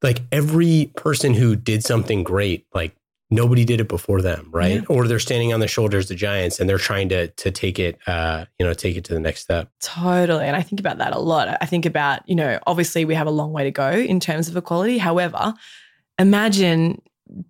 [0.02, 2.96] like every person who did something great, like
[3.30, 4.76] nobody did it before them, right?
[4.76, 4.88] Yeah.
[4.88, 8.00] Or they're standing on the shoulders of giants and they're trying to to take it
[8.08, 9.70] uh, you know, take it to the next step.
[9.82, 10.46] Totally.
[10.46, 11.58] And I think about that a lot.
[11.60, 14.48] I think about, you know, obviously we have a long way to go in terms
[14.48, 14.98] of equality.
[14.98, 15.54] However,
[16.20, 17.02] imagine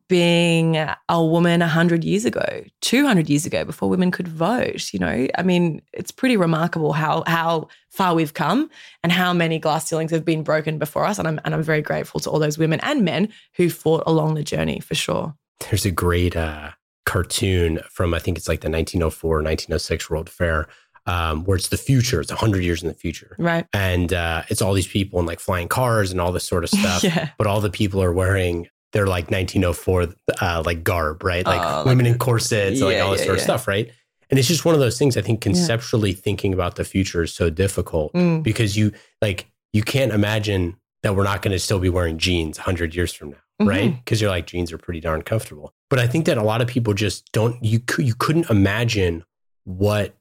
[0.07, 5.27] being a woman 100 years ago 200 years ago before women could vote you know
[5.37, 8.69] i mean it's pretty remarkable how how far we've come
[9.03, 11.81] and how many glass ceilings have been broken before us and i'm and i'm very
[11.81, 15.35] grateful to all those women and men who fought along the journey for sure
[15.69, 16.71] there's a great uh,
[17.05, 20.67] cartoon from i think it's like the 1904 1906 world fair
[21.07, 22.19] um, where it's the future.
[22.19, 23.35] It's 100 years in the future.
[23.37, 23.67] Right.
[23.73, 26.69] And uh, it's all these people in like flying cars and all this sort of
[26.71, 27.03] stuff.
[27.03, 27.29] yeah.
[27.37, 30.07] But all the people are wearing they're like 1904
[30.41, 31.45] uh, like garb, right?
[31.45, 33.91] Like uh, women like, in corsets, yeah, like all this yeah, sort of stuff, right?
[34.29, 35.17] And it's just one of those things.
[35.17, 38.41] I think conceptually thinking about the future is so difficult mm.
[38.41, 42.57] because you like you can't imagine that we're not going to still be wearing jeans
[42.57, 43.67] 100 years from now, mm-hmm.
[43.67, 43.95] right?
[43.97, 45.73] Because you're like jeans are pretty darn comfortable.
[45.89, 47.61] But I think that a lot of people just don't.
[47.61, 49.25] You you couldn't imagine
[49.65, 50.15] what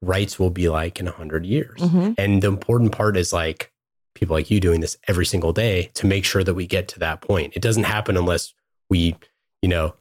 [0.00, 1.78] rights will be like in 100 years.
[1.78, 2.12] Mm-hmm.
[2.16, 3.70] And the important part is like
[4.18, 6.98] people like you doing this every single day to make sure that we get to
[6.98, 7.54] that point.
[7.54, 8.52] It doesn't happen unless
[8.90, 9.16] we,
[9.62, 9.94] you know,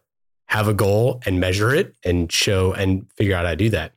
[0.48, 3.94] have a goal and measure it and show and figure out how to do that.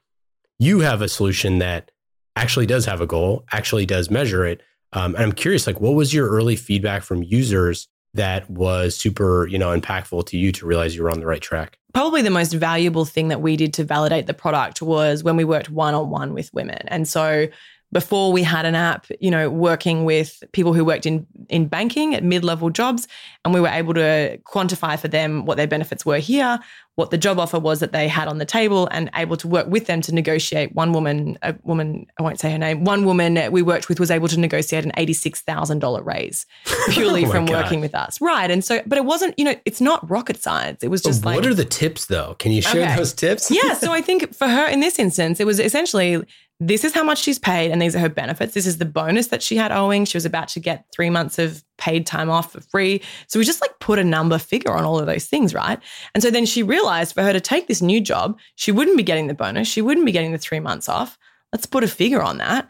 [0.59, 1.91] You have a solution that
[2.37, 4.63] actually does have a goal, actually does measure it.
[4.93, 9.47] Um, and I'm curious, like, what was your early feedback from users that was super,
[9.47, 11.79] you know, impactful to you to realize you were on the right track?
[11.95, 15.45] Probably the most valuable thing that we did to validate the product was when we
[15.45, 16.83] worked one on one with women.
[16.89, 17.47] And so
[17.92, 22.14] before we had an app, you know, working with people who worked in in banking
[22.14, 23.09] at mid-level jobs
[23.44, 26.61] and we were able to quantify for them what their benefits were here,
[26.94, 29.66] what the job offer was that they had on the table and able to work
[29.66, 33.50] with them to negotiate one woman a woman I won't say her name, one woman
[33.50, 37.64] we worked with was able to negotiate an $86,000 raise oh purely oh from God.
[37.64, 38.20] working with us.
[38.20, 38.50] Right.
[38.50, 40.85] And so but it wasn't, you know, it's not rocket science.
[40.85, 42.35] It was just but like What are the tips though?
[42.38, 42.96] Can you share okay.
[42.96, 43.50] those tips?
[43.50, 46.22] yeah, so I think for her in this instance it was essentially
[46.61, 48.53] this is how much she's paid and these are her benefits.
[48.53, 50.05] This is the bonus that she had owing.
[50.05, 53.01] She was about to get three months of paid time off for free.
[53.29, 55.79] So we just like put a number figure on all of those things, right?
[56.14, 59.03] And so then she realized for her to take this new job, she wouldn't be
[59.03, 59.68] getting the bonus.
[59.68, 61.18] She wouldn't be getting the three months off.
[61.51, 62.68] Let's put a figure on that.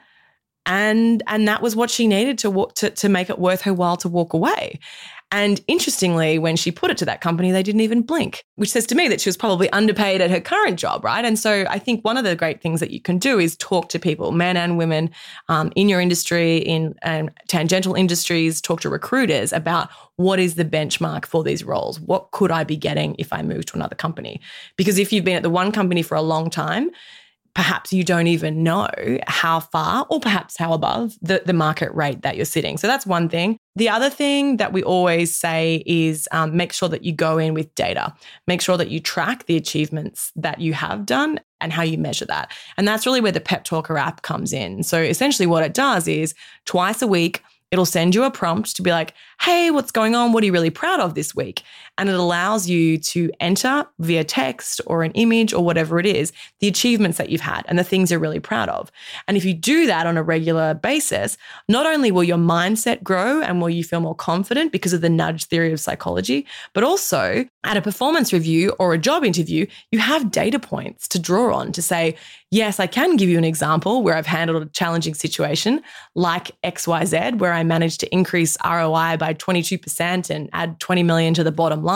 [0.67, 3.97] And and that was what she needed to to to make it worth her while
[3.97, 4.79] to walk away.
[5.33, 8.85] And interestingly, when she put it to that company, they didn't even blink, which says
[8.87, 11.25] to me that she was probably underpaid at her current job, right?
[11.25, 13.89] And so I think one of the great things that you can do is talk
[13.91, 15.11] to people, men and women
[15.49, 20.65] um, in your industry, in um, tangential industries, talk to recruiters about what is the
[20.65, 22.01] benchmark for these roles?
[22.01, 24.41] What could I be getting if I move to another company?
[24.77, 26.91] Because if you've been at the one company for a long time,
[27.55, 28.89] perhaps you don't even know
[29.27, 32.77] how far or perhaps how above the, the market rate that you're sitting.
[32.77, 33.59] So that's one thing.
[33.77, 37.55] The other thing that we always say is um, make sure that you go in
[37.55, 38.15] with data.
[38.47, 42.27] Make sure that you track the achievements that you have done and how you measure
[42.27, 42.53] that.
[42.77, 44.83] And that's really where the Pep Talk Her app comes in.
[44.83, 46.35] So essentially, what it does is
[46.65, 50.33] twice a week, It'll send you a prompt to be like, hey, what's going on?
[50.33, 51.63] What are you really proud of this week?
[52.01, 56.33] And it allows you to enter via text or an image or whatever it is,
[56.61, 58.91] the achievements that you've had and the things you're really proud of.
[59.29, 61.37] And if you do that on a regular basis,
[61.69, 65.11] not only will your mindset grow and will you feel more confident because of the
[65.11, 69.99] nudge theory of psychology, but also at a performance review or a job interview, you
[69.99, 72.17] have data points to draw on to say,
[72.51, 75.83] yes, I can give you an example where I've handled a challenging situation
[76.15, 81.45] like XYZ, where I managed to increase ROI by 22% and add 20 million to
[81.45, 81.90] the bottom line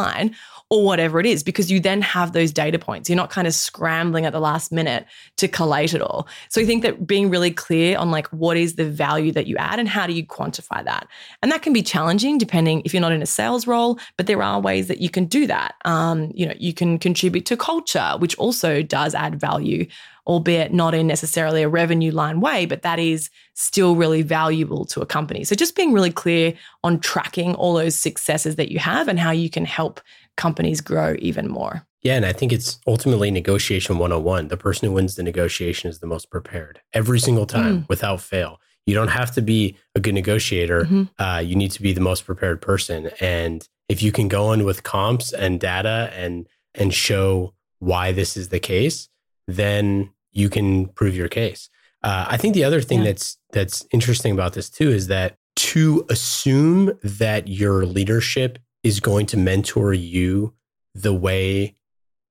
[0.71, 3.09] or whatever it is, because you then have those data points.
[3.09, 6.27] You're not kind of scrambling at the last minute to collate it all.
[6.49, 9.57] So I think that being really clear on like what is the value that you
[9.57, 11.07] add and how do you quantify that?
[11.43, 14.43] And that can be challenging depending if you're not in a sales role, but there
[14.43, 15.75] are ways that you can do that.
[15.85, 19.87] Um, you know, you can contribute to culture, which also does add value
[20.27, 25.01] albeit not in necessarily a revenue line way, but that is still really valuable to
[25.01, 25.45] a company.
[25.45, 29.31] So just being really clear on tracking all those successes that you have and how
[29.31, 30.01] you can help
[30.37, 31.87] companies grow even more.
[32.03, 34.49] Yeah, and I think it's ultimately negotiation 101.
[34.49, 37.89] The person who wins the negotiation is the most prepared every single time mm.
[37.89, 38.61] without fail.
[38.87, 40.85] You don't have to be a good negotiator.
[40.85, 41.23] Mm-hmm.
[41.23, 43.11] Uh, you need to be the most prepared person.
[43.21, 48.37] And if you can go in with comps and data and and show why this
[48.37, 49.09] is the case,
[49.47, 51.71] then you can prove your case.
[52.03, 53.07] Uh, I think the other thing yeah.
[53.07, 59.25] that's that's interesting about this too is that to assume that your leadership is going
[59.27, 60.53] to mentor you
[60.95, 61.77] the way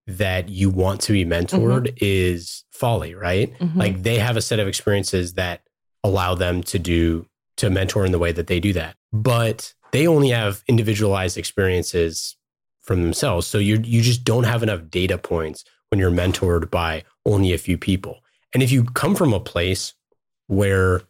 [0.06, 1.98] that you want to be mentored mm-hmm.
[2.02, 3.58] is folly, right?
[3.58, 3.80] Mm-hmm.
[3.80, 5.62] Like they have a set of experiences that
[6.04, 7.26] allow them to do
[7.58, 8.96] to mentor in the way that they do that.
[9.12, 12.36] But they only have individualized experiences
[12.82, 13.48] from themselves.
[13.48, 17.58] So you you just don't have enough data points when you're mentored by only a
[17.60, 18.23] few people.
[18.51, 19.93] And if you come from a place
[20.47, 21.03] where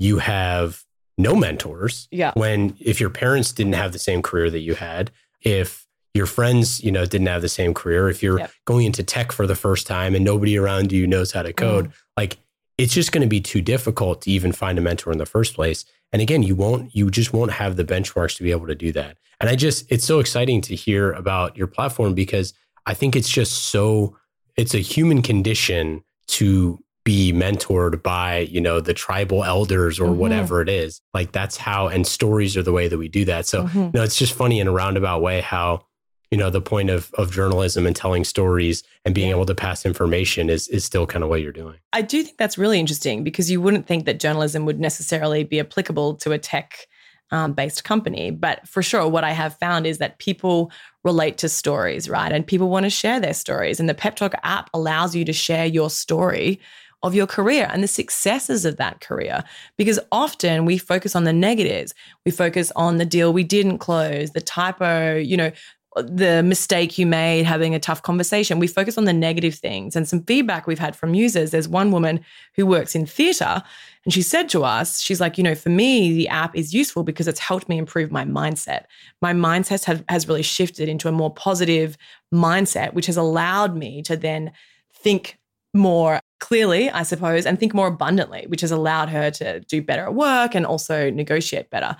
[0.00, 0.82] you have
[1.16, 2.32] no mentors, yeah.
[2.34, 6.82] when if your parents didn't have the same career that you had, if your friends,
[6.82, 8.50] you know, didn't have the same career, if you're yep.
[8.64, 11.90] going into tech for the first time and nobody around you knows how to code,
[11.90, 11.92] mm.
[12.16, 12.38] like
[12.76, 15.54] it's just going to be too difficult to even find a mentor in the first
[15.54, 15.84] place.
[16.12, 18.90] And again, you won't, you just won't have the benchmarks to be able to do
[18.94, 19.16] that.
[19.40, 22.52] And I just, it's so exciting to hear about your platform because
[22.84, 24.16] I think it's just so
[24.56, 30.20] it's a human condition to be mentored by you know the tribal elders or mm-hmm.
[30.20, 33.46] whatever it is like that's how and stories are the way that we do that
[33.46, 33.78] so mm-hmm.
[33.78, 35.84] you know it's just funny in a roundabout way how
[36.30, 39.34] you know the point of of journalism and telling stories and being yeah.
[39.34, 42.38] able to pass information is is still kind of what you're doing i do think
[42.38, 46.38] that's really interesting because you wouldn't think that journalism would necessarily be applicable to a
[46.38, 46.86] tech
[47.30, 48.30] um, based company.
[48.30, 50.70] But for sure, what I have found is that people
[51.04, 52.32] relate to stories, right?
[52.32, 53.78] And people want to share their stories.
[53.78, 56.60] And the Pep Talk app allows you to share your story
[57.02, 59.44] of your career and the successes of that career.
[59.76, 61.94] Because often we focus on the negatives.
[62.24, 65.52] We focus on the deal we didn't close, the typo, you know,
[65.96, 68.58] the mistake you made having a tough conversation.
[68.58, 69.94] We focus on the negative things.
[69.94, 71.50] And some feedback we've had from users.
[71.50, 72.20] There's one woman
[72.56, 73.62] who works in theater,
[74.04, 77.02] and she said to us, she's like, you know, for me, the app is useful
[77.04, 78.84] because it's helped me improve my mindset.
[79.22, 81.96] My mindset have, has really shifted into a more positive
[82.32, 84.52] mindset, which has allowed me to then
[84.94, 85.38] think
[85.72, 90.04] more clearly, I suppose, and think more abundantly, which has allowed her to do better
[90.04, 91.96] at work and also negotiate better.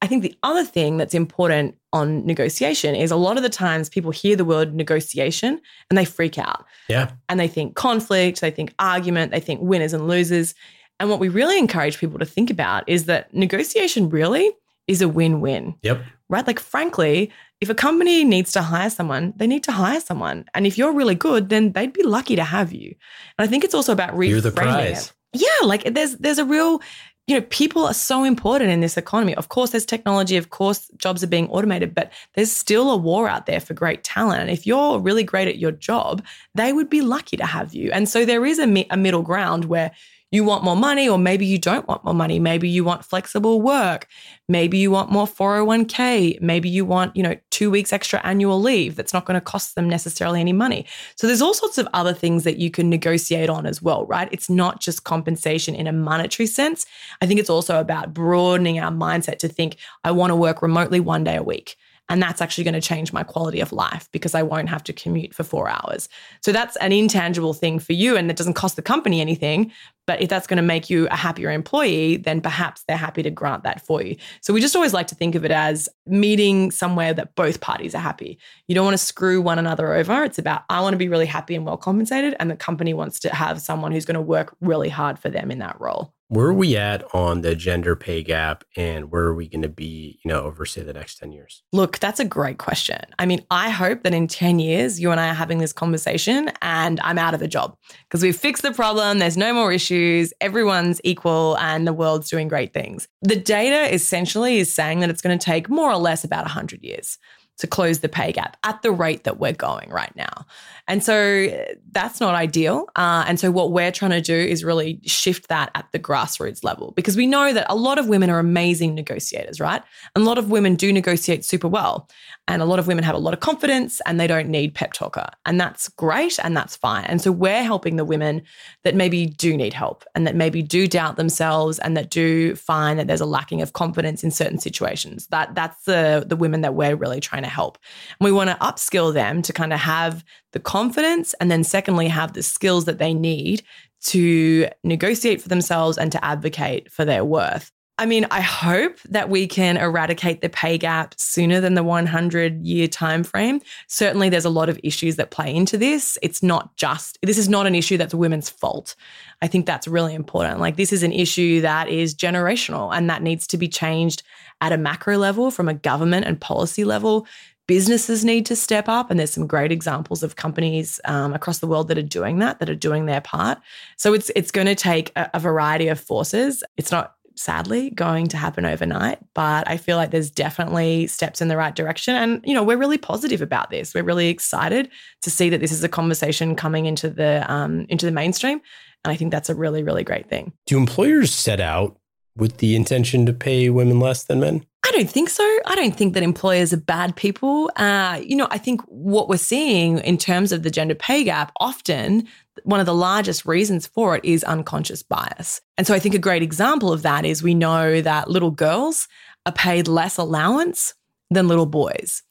[0.00, 3.88] I think the other thing that's important on negotiation is a lot of the times
[3.88, 6.64] people hear the word negotiation and they freak out.
[6.88, 7.10] Yeah.
[7.28, 10.54] And they think conflict, they think argument, they think winners and losers.
[11.00, 14.52] And what we really encourage people to think about is that negotiation really
[14.86, 15.74] is a win win.
[15.82, 16.02] Yep.
[16.28, 16.46] Right?
[16.46, 17.30] Like, frankly,
[17.60, 20.44] if a company needs to hire someone, they need to hire someone.
[20.54, 22.94] And if you're really good, then they'd be lucky to have you.
[23.38, 25.06] And I think it's also about reframing you're the prize.
[25.06, 25.12] it.
[25.34, 26.80] Yeah, like there's there's a real
[27.28, 29.34] you know, people are so important in this economy.
[29.34, 30.38] Of course, there's technology.
[30.38, 34.02] Of course, jobs are being automated, but there's still a war out there for great
[34.02, 34.40] talent.
[34.40, 37.92] And if you're really great at your job, they would be lucky to have you.
[37.92, 39.90] And so there is a, a middle ground where
[40.30, 42.38] you want more money, or maybe you don't want more money.
[42.38, 44.06] Maybe you want flexible work.
[44.48, 46.40] Maybe you want more 401k.
[46.40, 49.74] Maybe you want, you know, two weeks extra annual leave that's not going to cost
[49.74, 50.84] them necessarily any money.
[51.16, 54.28] So there's all sorts of other things that you can negotiate on as well, right?
[54.30, 56.84] It's not just compensation in a monetary sense.
[57.22, 61.00] I think it's also about broadening our mindset to think, I want to work remotely
[61.00, 61.76] one day a week.
[62.08, 64.92] And that's actually going to change my quality of life because I won't have to
[64.92, 66.08] commute for four hours.
[66.42, 68.16] So that's an intangible thing for you.
[68.16, 69.72] And it doesn't cost the company anything,
[70.08, 73.30] But if that's going to make you a happier employee, then perhaps they're happy to
[73.30, 74.16] grant that for you.
[74.40, 77.94] So we just always like to think of it as meeting somewhere that both parties
[77.94, 78.38] are happy.
[78.68, 80.24] You don't want to screw one another over.
[80.24, 83.20] It's about, I want to be really happy and well compensated, and the company wants
[83.20, 86.46] to have someone who's going to work really hard for them in that role where
[86.46, 90.20] are we at on the gender pay gap and where are we going to be
[90.24, 91.62] you know over say the next 10 years?
[91.72, 93.00] Look that's a great question.
[93.18, 96.50] I mean i hope that in 10 years you and i are having this conversation
[96.62, 100.32] and i'm out of a job because we've fixed the problem there's no more issues
[100.40, 103.08] everyone's equal and the world's doing great things.
[103.22, 106.82] The data essentially is saying that it's going to take more or less about 100
[106.82, 107.18] years
[107.58, 110.46] to close the pay gap at the rate that we're going right now.
[110.86, 112.86] And so that's not ideal.
[112.96, 116.64] Uh, and so what we're trying to do is really shift that at the grassroots
[116.64, 119.82] level because we know that a lot of women are amazing negotiators, right?
[120.14, 122.08] And a lot of women do negotiate super well.
[122.48, 124.94] And a lot of women have a lot of confidence and they don't need Pep
[124.94, 125.30] Talk Her.
[125.46, 127.04] And that's great and that's fine.
[127.04, 128.42] And so we're helping the women
[128.84, 132.98] that maybe do need help and that maybe do doubt themselves and that do find
[132.98, 135.26] that there's a lacking of confidence in certain situations.
[135.28, 137.78] That that's the the women that we're really trying to help.
[138.18, 142.08] And we want to upskill them to kind of have the confidence and then secondly
[142.08, 143.62] have the skills that they need
[144.00, 147.72] to negotiate for themselves and to advocate for their worth.
[148.00, 152.64] I mean, I hope that we can eradicate the pay gap sooner than the 100
[152.64, 153.60] year time frame.
[153.88, 156.16] Certainly there's a lot of issues that play into this.
[156.22, 158.94] It's not just this is not an issue that's women's fault.
[159.42, 160.60] I think that's really important.
[160.60, 164.22] Like this is an issue that is generational and that needs to be changed
[164.60, 167.26] at a macro level from a government and policy level.
[167.66, 171.66] Businesses need to step up, and there's some great examples of companies um, across the
[171.66, 173.58] world that are doing that, that are doing their part.
[173.98, 176.64] So it's it's going to take a, a variety of forces.
[176.78, 181.48] It's not sadly going to happen overnight but i feel like there's definitely steps in
[181.48, 182.14] the right direction.
[182.14, 183.94] And you know we're really positive about this.
[183.94, 184.90] We're really excited
[185.22, 188.60] to see that this is a conversation coming into the um, into the mainstream.
[189.04, 190.52] And i think that's a really really great thing.
[190.66, 191.98] Do employers set out
[192.36, 194.64] with the intention to pay women less than men?
[194.86, 195.44] I don't think so.
[195.66, 197.70] I don't think that employers are bad people.
[197.76, 201.52] Uh, you know, I think what we're seeing in terms of the gender pay gap,
[201.60, 202.28] often
[202.64, 205.60] one of the largest reasons for it is unconscious bias.
[205.76, 209.08] And so I think a great example of that is we know that little girls
[209.46, 210.94] are paid less allowance
[211.30, 212.22] than little boys.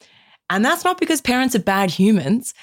[0.50, 2.54] And that's not because parents are bad humans.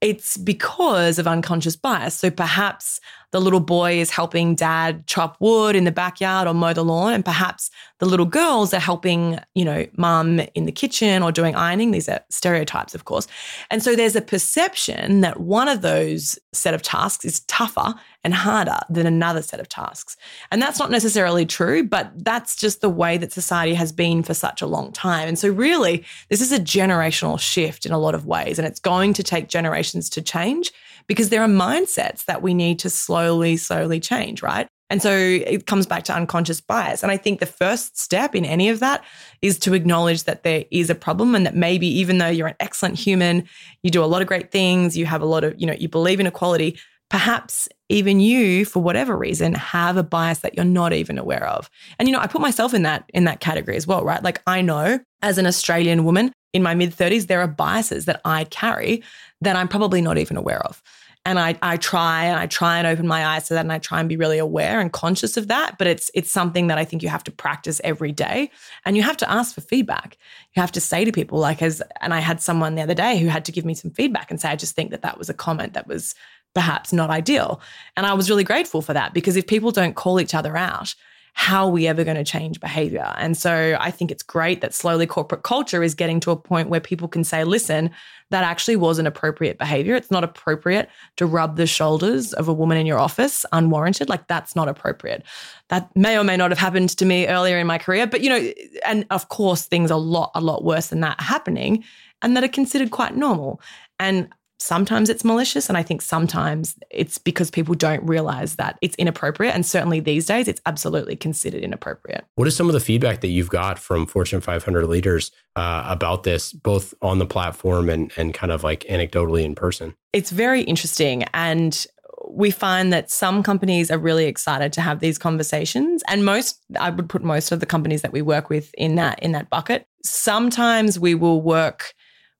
[0.00, 2.14] It's because of unconscious bias.
[2.14, 3.00] So perhaps
[3.34, 7.12] the little boy is helping dad chop wood in the backyard or mow the lawn.
[7.12, 7.68] And perhaps
[7.98, 11.90] the little girls are helping, you know, mum in the kitchen or doing ironing.
[11.90, 13.26] These are stereotypes, of course.
[13.72, 18.34] And so there's a perception that one of those set of tasks is tougher and
[18.34, 20.16] harder than another set of tasks.
[20.52, 24.32] And that's not necessarily true, but that's just the way that society has been for
[24.32, 25.26] such a long time.
[25.26, 28.60] And so, really, this is a generational shift in a lot of ways.
[28.60, 30.70] And it's going to take generations to change
[31.06, 34.68] because there are mindsets that we need to slowly, slowly change, right?
[34.90, 37.02] And so it comes back to unconscious bias.
[37.02, 39.02] And I think the first step in any of that
[39.40, 42.54] is to acknowledge that there is a problem and that maybe even though you're an
[42.60, 43.48] excellent human,
[43.82, 45.88] you do a lot of great things, you have a lot of, you know, you
[45.88, 46.78] believe in equality,
[47.10, 51.70] perhaps even you for whatever reason have a bias that you're not even aware of.
[51.98, 54.22] And you know, I put myself in that in that category as well, right?
[54.22, 58.22] Like I know as an Australian woman in my mid 30s there are biases that
[58.24, 59.02] I carry
[59.42, 60.82] that I'm probably not even aware of.
[61.26, 63.78] And I, I try and I try and open my eyes to that and I
[63.78, 65.78] try and be really aware and conscious of that.
[65.78, 68.50] But it's it's something that I think you have to practice every day.
[68.84, 70.18] And you have to ask for feedback.
[70.54, 73.18] You have to say to people, like, as and I had someone the other day
[73.18, 75.30] who had to give me some feedback and say, I just think that that was
[75.30, 76.14] a comment that was
[76.54, 77.60] perhaps not ideal.
[77.96, 80.94] And I was really grateful for that because if people don't call each other out,
[81.36, 83.12] how are we ever going to change behavior?
[83.18, 86.68] And so I think it's great that slowly corporate culture is getting to a point
[86.68, 87.90] where people can say, listen,
[88.30, 89.96] that actually wasn't appropriate behavior.
[89.96, 94.08] It's not appropriate to rub the shoulders of a woman in your office unwarranted.
[94.08, 95.24] Like that's not appropriate.
[95.70, 98.30] That may or may not have happened to me earlier in my career, but you
[98.30, 98.52] know,
[98.86, 101.84] and of course, things are a lot, a lot worse than that happening
[102.22, 103.60] and that are considered quite normal.
[103.98, 104.28] And
[104.64, 105.68] sometimes it's malicious.
[105.68, 109.54] And I think sometimes it's because people don't realize that it's inappropriate.
[109.54, 112.24] And certainly these days, it's absolutely considered inappropriate.
[112.36, 116.22] What is some of the feedback that you've got from Fortune 500 leaders uh, about
[116.22, 119.94] this, both on the platform and, and kind of like anecdotally in person?
[120.12, 121.24] It's very interesting.
[121.34, 121.86] And
[122.26, 126.88] we find that some companies are really excited to have these conversations and most i
[126.88, 129.86] would put most of the companies that we work with in that in that bucket
[130.02, 131.92] sometimes we will work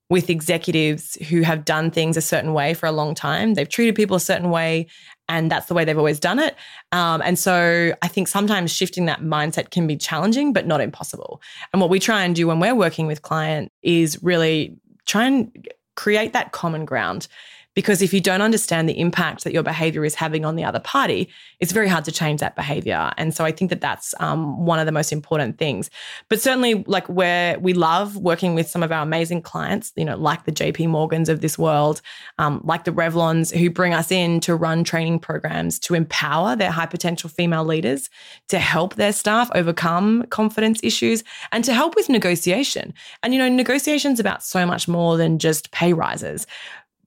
[0.09, 3.55] with executives who have done things a certain way for a long time.
[3.55, 4.87] They've treated people a certain way,
[5.27, 6.55] and that's the way they've always done it.
[6.91, 11.41] Um, and so I think sometimes shifting that mindset can be challenging, but not impossible.
[11.73, 15.67] And what we try and do when we're working with client is really try and
[15.95, 17.27] create that common ground
[17.75, 20.79] Because if you don't understand the impact that your behavior is having on the other
[20.79, 23.11] party, it's very hard to change that behavior.
[23.17, 25.89] And so I think that that's um, one of the most important things.
[26.29, 30.15] But certainly, like where we love working with some of our amazing clients, you know,
[30.15, 32.01] like the JP Morgans of this world,
[32.39, 36.71] um, like the Revlons, who bring us in to run training programs to empower their
[36.71, 38.09] high potential female leaders,
[38.47, 42.93] to help their staff overcome confidence issues, and to help with negotiation.
[43.21, 46.47] And, you know, negotiation is about so much more than just pay rises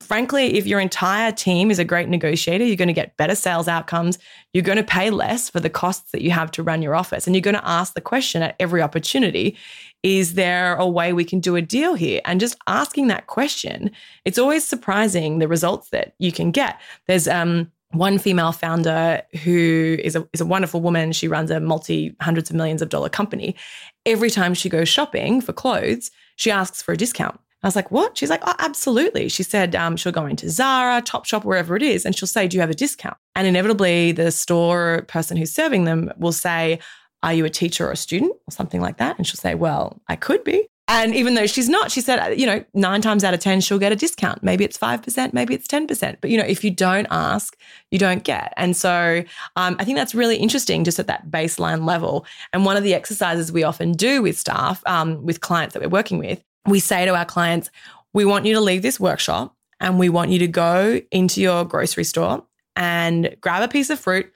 [0.00, 3.68] frankly, if your entire team is a great negotiator, you're going to get better sales
[3.68, 4.18] outcomes.
[4.52, 7.26] You're going to pay less for the costs that you have to run your office.
[7.26, 9.56] And you're going to ask the question at every opportunity
[10.02, 12.20] Is there a way we can do a deal here?
[12.24, 13.90] And just asking that question,
[14.24, 16.80] it's always surprising the results that you can get.
[17.06, 21.12] There's, um, one female founder who is a, is a wonderful woman.
[21.12, 23.56] She runs a multi hundreds of millions of dollar company.
[24.04, 27.40] Every time she goes shopping for clothes, she asks for a discount.
[27.62, 28.16] I was like, what?
[28.16, 29.28] She's like, oh, absolutely.
[29.28, 32.56] She said um, she'll go into Zara, Topshop, wherever it is, and she'll say, do
[32.56, 33.16] you have a discount?
[33.34, 36.78] And inevitably, the store person who's serving them will say,
[37.24, 39.18] are you a teacher or a student or something like that?
[39.18, 40.68] And she'll say, well, I could be.
[40.90, 43.78] And even though she's not, she said, you know, nine times out of 10, she'll
[43.78, 44.42] get a discount.
[44.42, 46.16] Maybe it's 5%, maybe it's 10%.
[46.22, 47.58] But, you know, if you don't ask,
[47.90, 48.54] you don't get.
[48.56, 49.22] And so
[49.56, 52.24] um, I think that's really interesting just at that baseline level.
[52.54, 55.90] And one of the exercises we often do with staff, um, with clients that we're
[55.90, 57.70] working with, we say to our clients,
[58.12, 61.64] we want you to leave this workshop and we want you to go into your
[61.64, 62.44] grocery store
[62.76, 64.32] and grab a piece of fruit,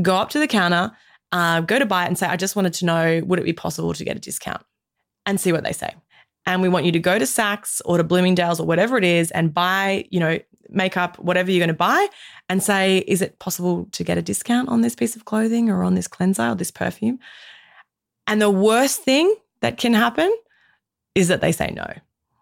[0.00, 0.92] go up to the counter,
[1.32, 3.52] uh, go to buy it and say, I just wanted to know, would it be
[3.52, 4.62] possible to get a discount?
[5.24, 5.94] And see what they say.
[6.46, 9.30] And we want you to go to Saks or to Bloomingdale's or whatever it is
[9.30, 12.08] and buy, you know, makeup, whatever you're going to buy,
[12.48, 15.84] and say, is it possible to get a discount on this piece of clothing or
[15.84, 17.18] on this cleanser or this perfume?
[18.26, 20.34] And the worst thing that can happen
[21.14, 21.86] is that they say no.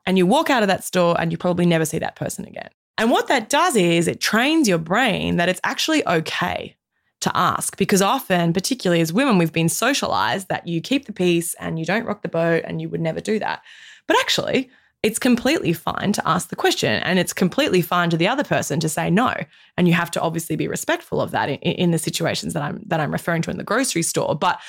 [0.06, 2.70] And you walk out of that store and you probably never see that person again.
[2.98, 6.76] And what that does is it trains your brain that it's actually okay
[7.20, 11.54] to ask because often, particularly as women, we've been socialized that you keep the peace
[11.54, 13.62] and you don't rock the boat and you would never do that.
[14.06, 14.70] But actually,
[15.02, 18.80] it's completely fine to ask the question and it's completely fine to the other person
[18.80, 19.34] to say no
[19.76, 22.82] and you have to obviously be respectful of that in, in, the situations that I'm
[22.86, 24.60] that I'm referring to in the grocery store but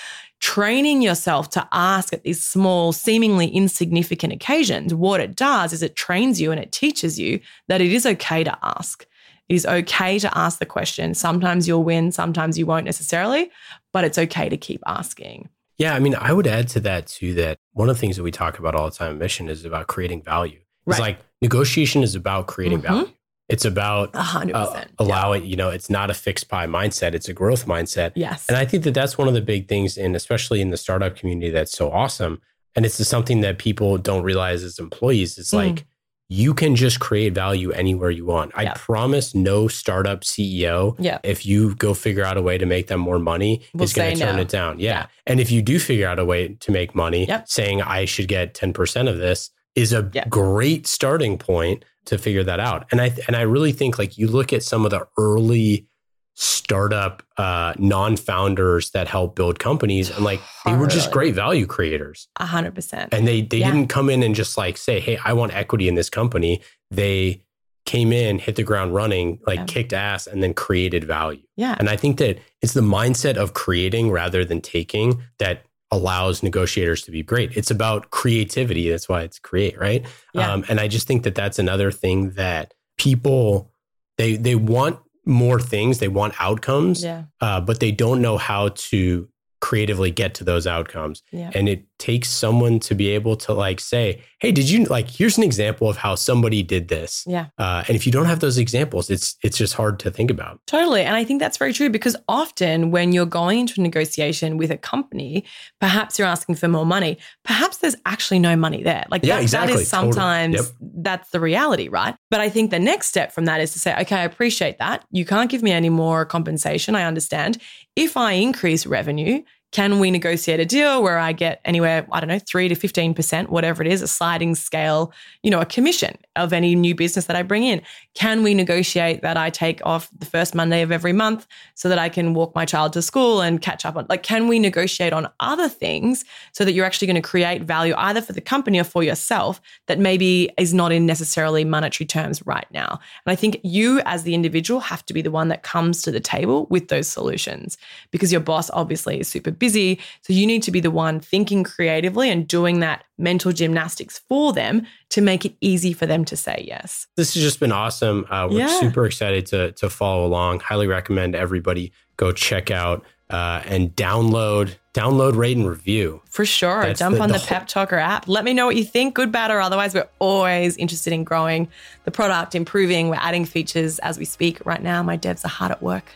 [0.42, 5.96] training yourself to ask at these small seemingly insignificant occasions what it does is it
[5.96, 9.06] trains you and it teaches you that it is okay to ask
[9.48, 13.52] it is okay to ask the question sometimes you'll win sometimes you won't necessarily
[13.94, 15.48] but it's okay to keep asking
[15.82, 18.22] yeah, I mean, I would add to that too that one of the things that
[18.22, 20.60] we talk about all the time in Mission is about creating value.
[20.86, 21.18] It's right.
[21.18, 22.94] like negotiation is about creating mm-hmm.
[22.94, 23.14] value.
[23.52, 25.50] It's about 100%, uh, allowing, yeah.
[25.50, 28.12] you know, it's not a fixed pie mindset, it's a growth mindset.
[28.16, 28.48] Yes.
[28.48, 31.16] And I think that that's one of the big things, and especially in the startup
[31.16, 32.42] community, that's so awesome.
[32.76, 35.38] And it's something that people don't realize as employees.
[35.38, 35.58] It's mm.
[35.58, 35.86] like,
[36.32, 38.54] you can just create value anywhere you want.
[38.56, 43.02] I promise no startup CEO, if you go figure out a way to make them
[43.02, 44.42] more money, we'll is going to turn no.
[44.44, 44.80] it down.
[44.80, 44.92] Yeah.
[44.92, 45.06] yeah.
[45.28, 47.50] And if you do figure out a way to make money, yep.
[47.50, 52.60] saying I should get 10% of this is a great starting point to figure that
[52.60, 52.88] out.
[52.92, 55.88] And I and I really think like you look at some of the early
[56.34, 62.30] startup uh, non-founders that help build companies and like they were just great value creators
[62.38, 63.70] a hundred percent and they they yeah.
[63.70, 67.44] didn't come in and just like say hey i want equity in this company they
[67.86, 69.66] came in hit the ground running like yeah.
[69.66, 73.54] kicked ass and then created value yeah and i think that it's the mindset of
[73.54, 79.22] creating rather than taking that allows negotiators to be great it's about creativity that's why
[79.22, 80.52] it's create right yeah.
[80.52, 83.72] Um, and i just think that that's another thing that people
[84.18, 86.00] they they want more things.
[86.00, 87.24] They want outcomes, yeah.
[87.40, 89.28] uh, but they don't know how to
[89.60, 91.22] creatively get to those outcomes.
[91.32, 91.52] Yeah.
[91.54, 95.38] And it takes someone to be able to like say, "Hey, did you like here's
[95.38, 97.48] an example of how somebody did this." Yeah.
[97.60, 100.60] Uh, and if you don't have those examples, it's it's just hard to think about.
[100.66, 104.58] Totally, and I think that's very true because often when you're going into a negotiation
[104.58, 105.46] with a company,
[105.80, 107.20] perhaps you're asking for more money.
[107.46, 109.06] Perhaps there's actually no money there.
[109.12, 109.74] Like yeah, that, exactly.
[109.74, 110.76] that is sometimes totally.
[110.82, 111.04] yep.
[111.04, 112.16] that's the reality, right?
[112.32, 115.06] But I think the next step from that is to say, okay, I appreciate that.
[115.12, 116.96] You can't give me any more compensation.
[116.96, 117.60] I understand.
[117.96, 122.28] If I increase revenue, can we negotiate a deal where I get anywhere, I don't
[122.28, 125.14] know, three to 15%, whatever it is, a sliding scale,
[125.44, 127.82] you know, a commission of any new business that I bring in?
[128.14, 131.98] Can we negotiate that I take off the first Monday of every month so that
[131.98, 135.14] I can walk my child to school and catch up on, like, can we negotiate
[135.14, 138.80] on other things so that you're actually going to create value either for the company
[138.80, 143.00] or for yourself that maybe is not in necessarily monetary terms right now?
[143.26, 146.12] And I think you as the individual have to be the one that comes to
[146.12, 147.78] the table with those solutions
[148.12, 150.00] because your boss obviously is super busy.
[150.24, 154.52] So you need to be the one thinking creatively and doing that mental gymnastics for
[154.52, 157.08] them to make it easy for them to say yes.
[157.16, 158.26] This has just been awesome.
[158.30, 158.80] Uh, we're Yeah.
[158.82, 160.60] super excited to to follow along.
[160.60, 166.22] Highly recommend everybody go check out uh, and download download rate and review.
[166.30, 166.82] For sure.
[166.84, 168.28] That's Jump the- on the the, Pep Talk Her app.
[168.28, 169.94] Let me know what you think, good, bad, or otherwise.
[169.94, 171.70] We're always interested in growing
[172.04, 173.08] the product, improving.
[173.08, 174.60] We're adding features as we speak.
[174.66, 176.08] Right now, my devs are hard at work.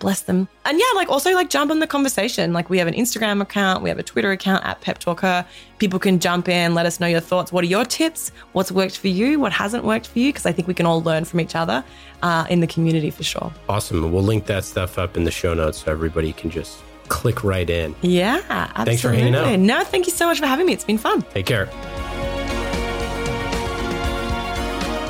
[0.00, 0.48] Bless them.
[0.64, 2.52] And yeah, like also like jump on the conversation.
[2.52, 5.46] Like we have an Instagram account, we have a Twitter account at Pep Talk Her.
[5.78, 7.52] People can jump in, let us know your thoughts.
[7.52, 8.32] What are your tips?
[8.52, 9.38] What's worked for you?
[9.38, 10.30] What hasn't worked for you?
[10.30, 11.84] Because I think we can all learn from each other
[12.22, 13.52] uh, in the community for sure.
[13.68, 14.10] Awesome.
[14.10, 17.68] We'll link that stuff up in the show notes so everybody can just click right
[17.68, 17.94] in.
[18.00, 18.84] Yeah, absolutely.
[18.84, 19.58] Thanks for hanging out.
[19.58, 20.72] No, thank you so much for having me.
[20.72, 21.22] It's been fun.
[21.34, 21.68] Take care.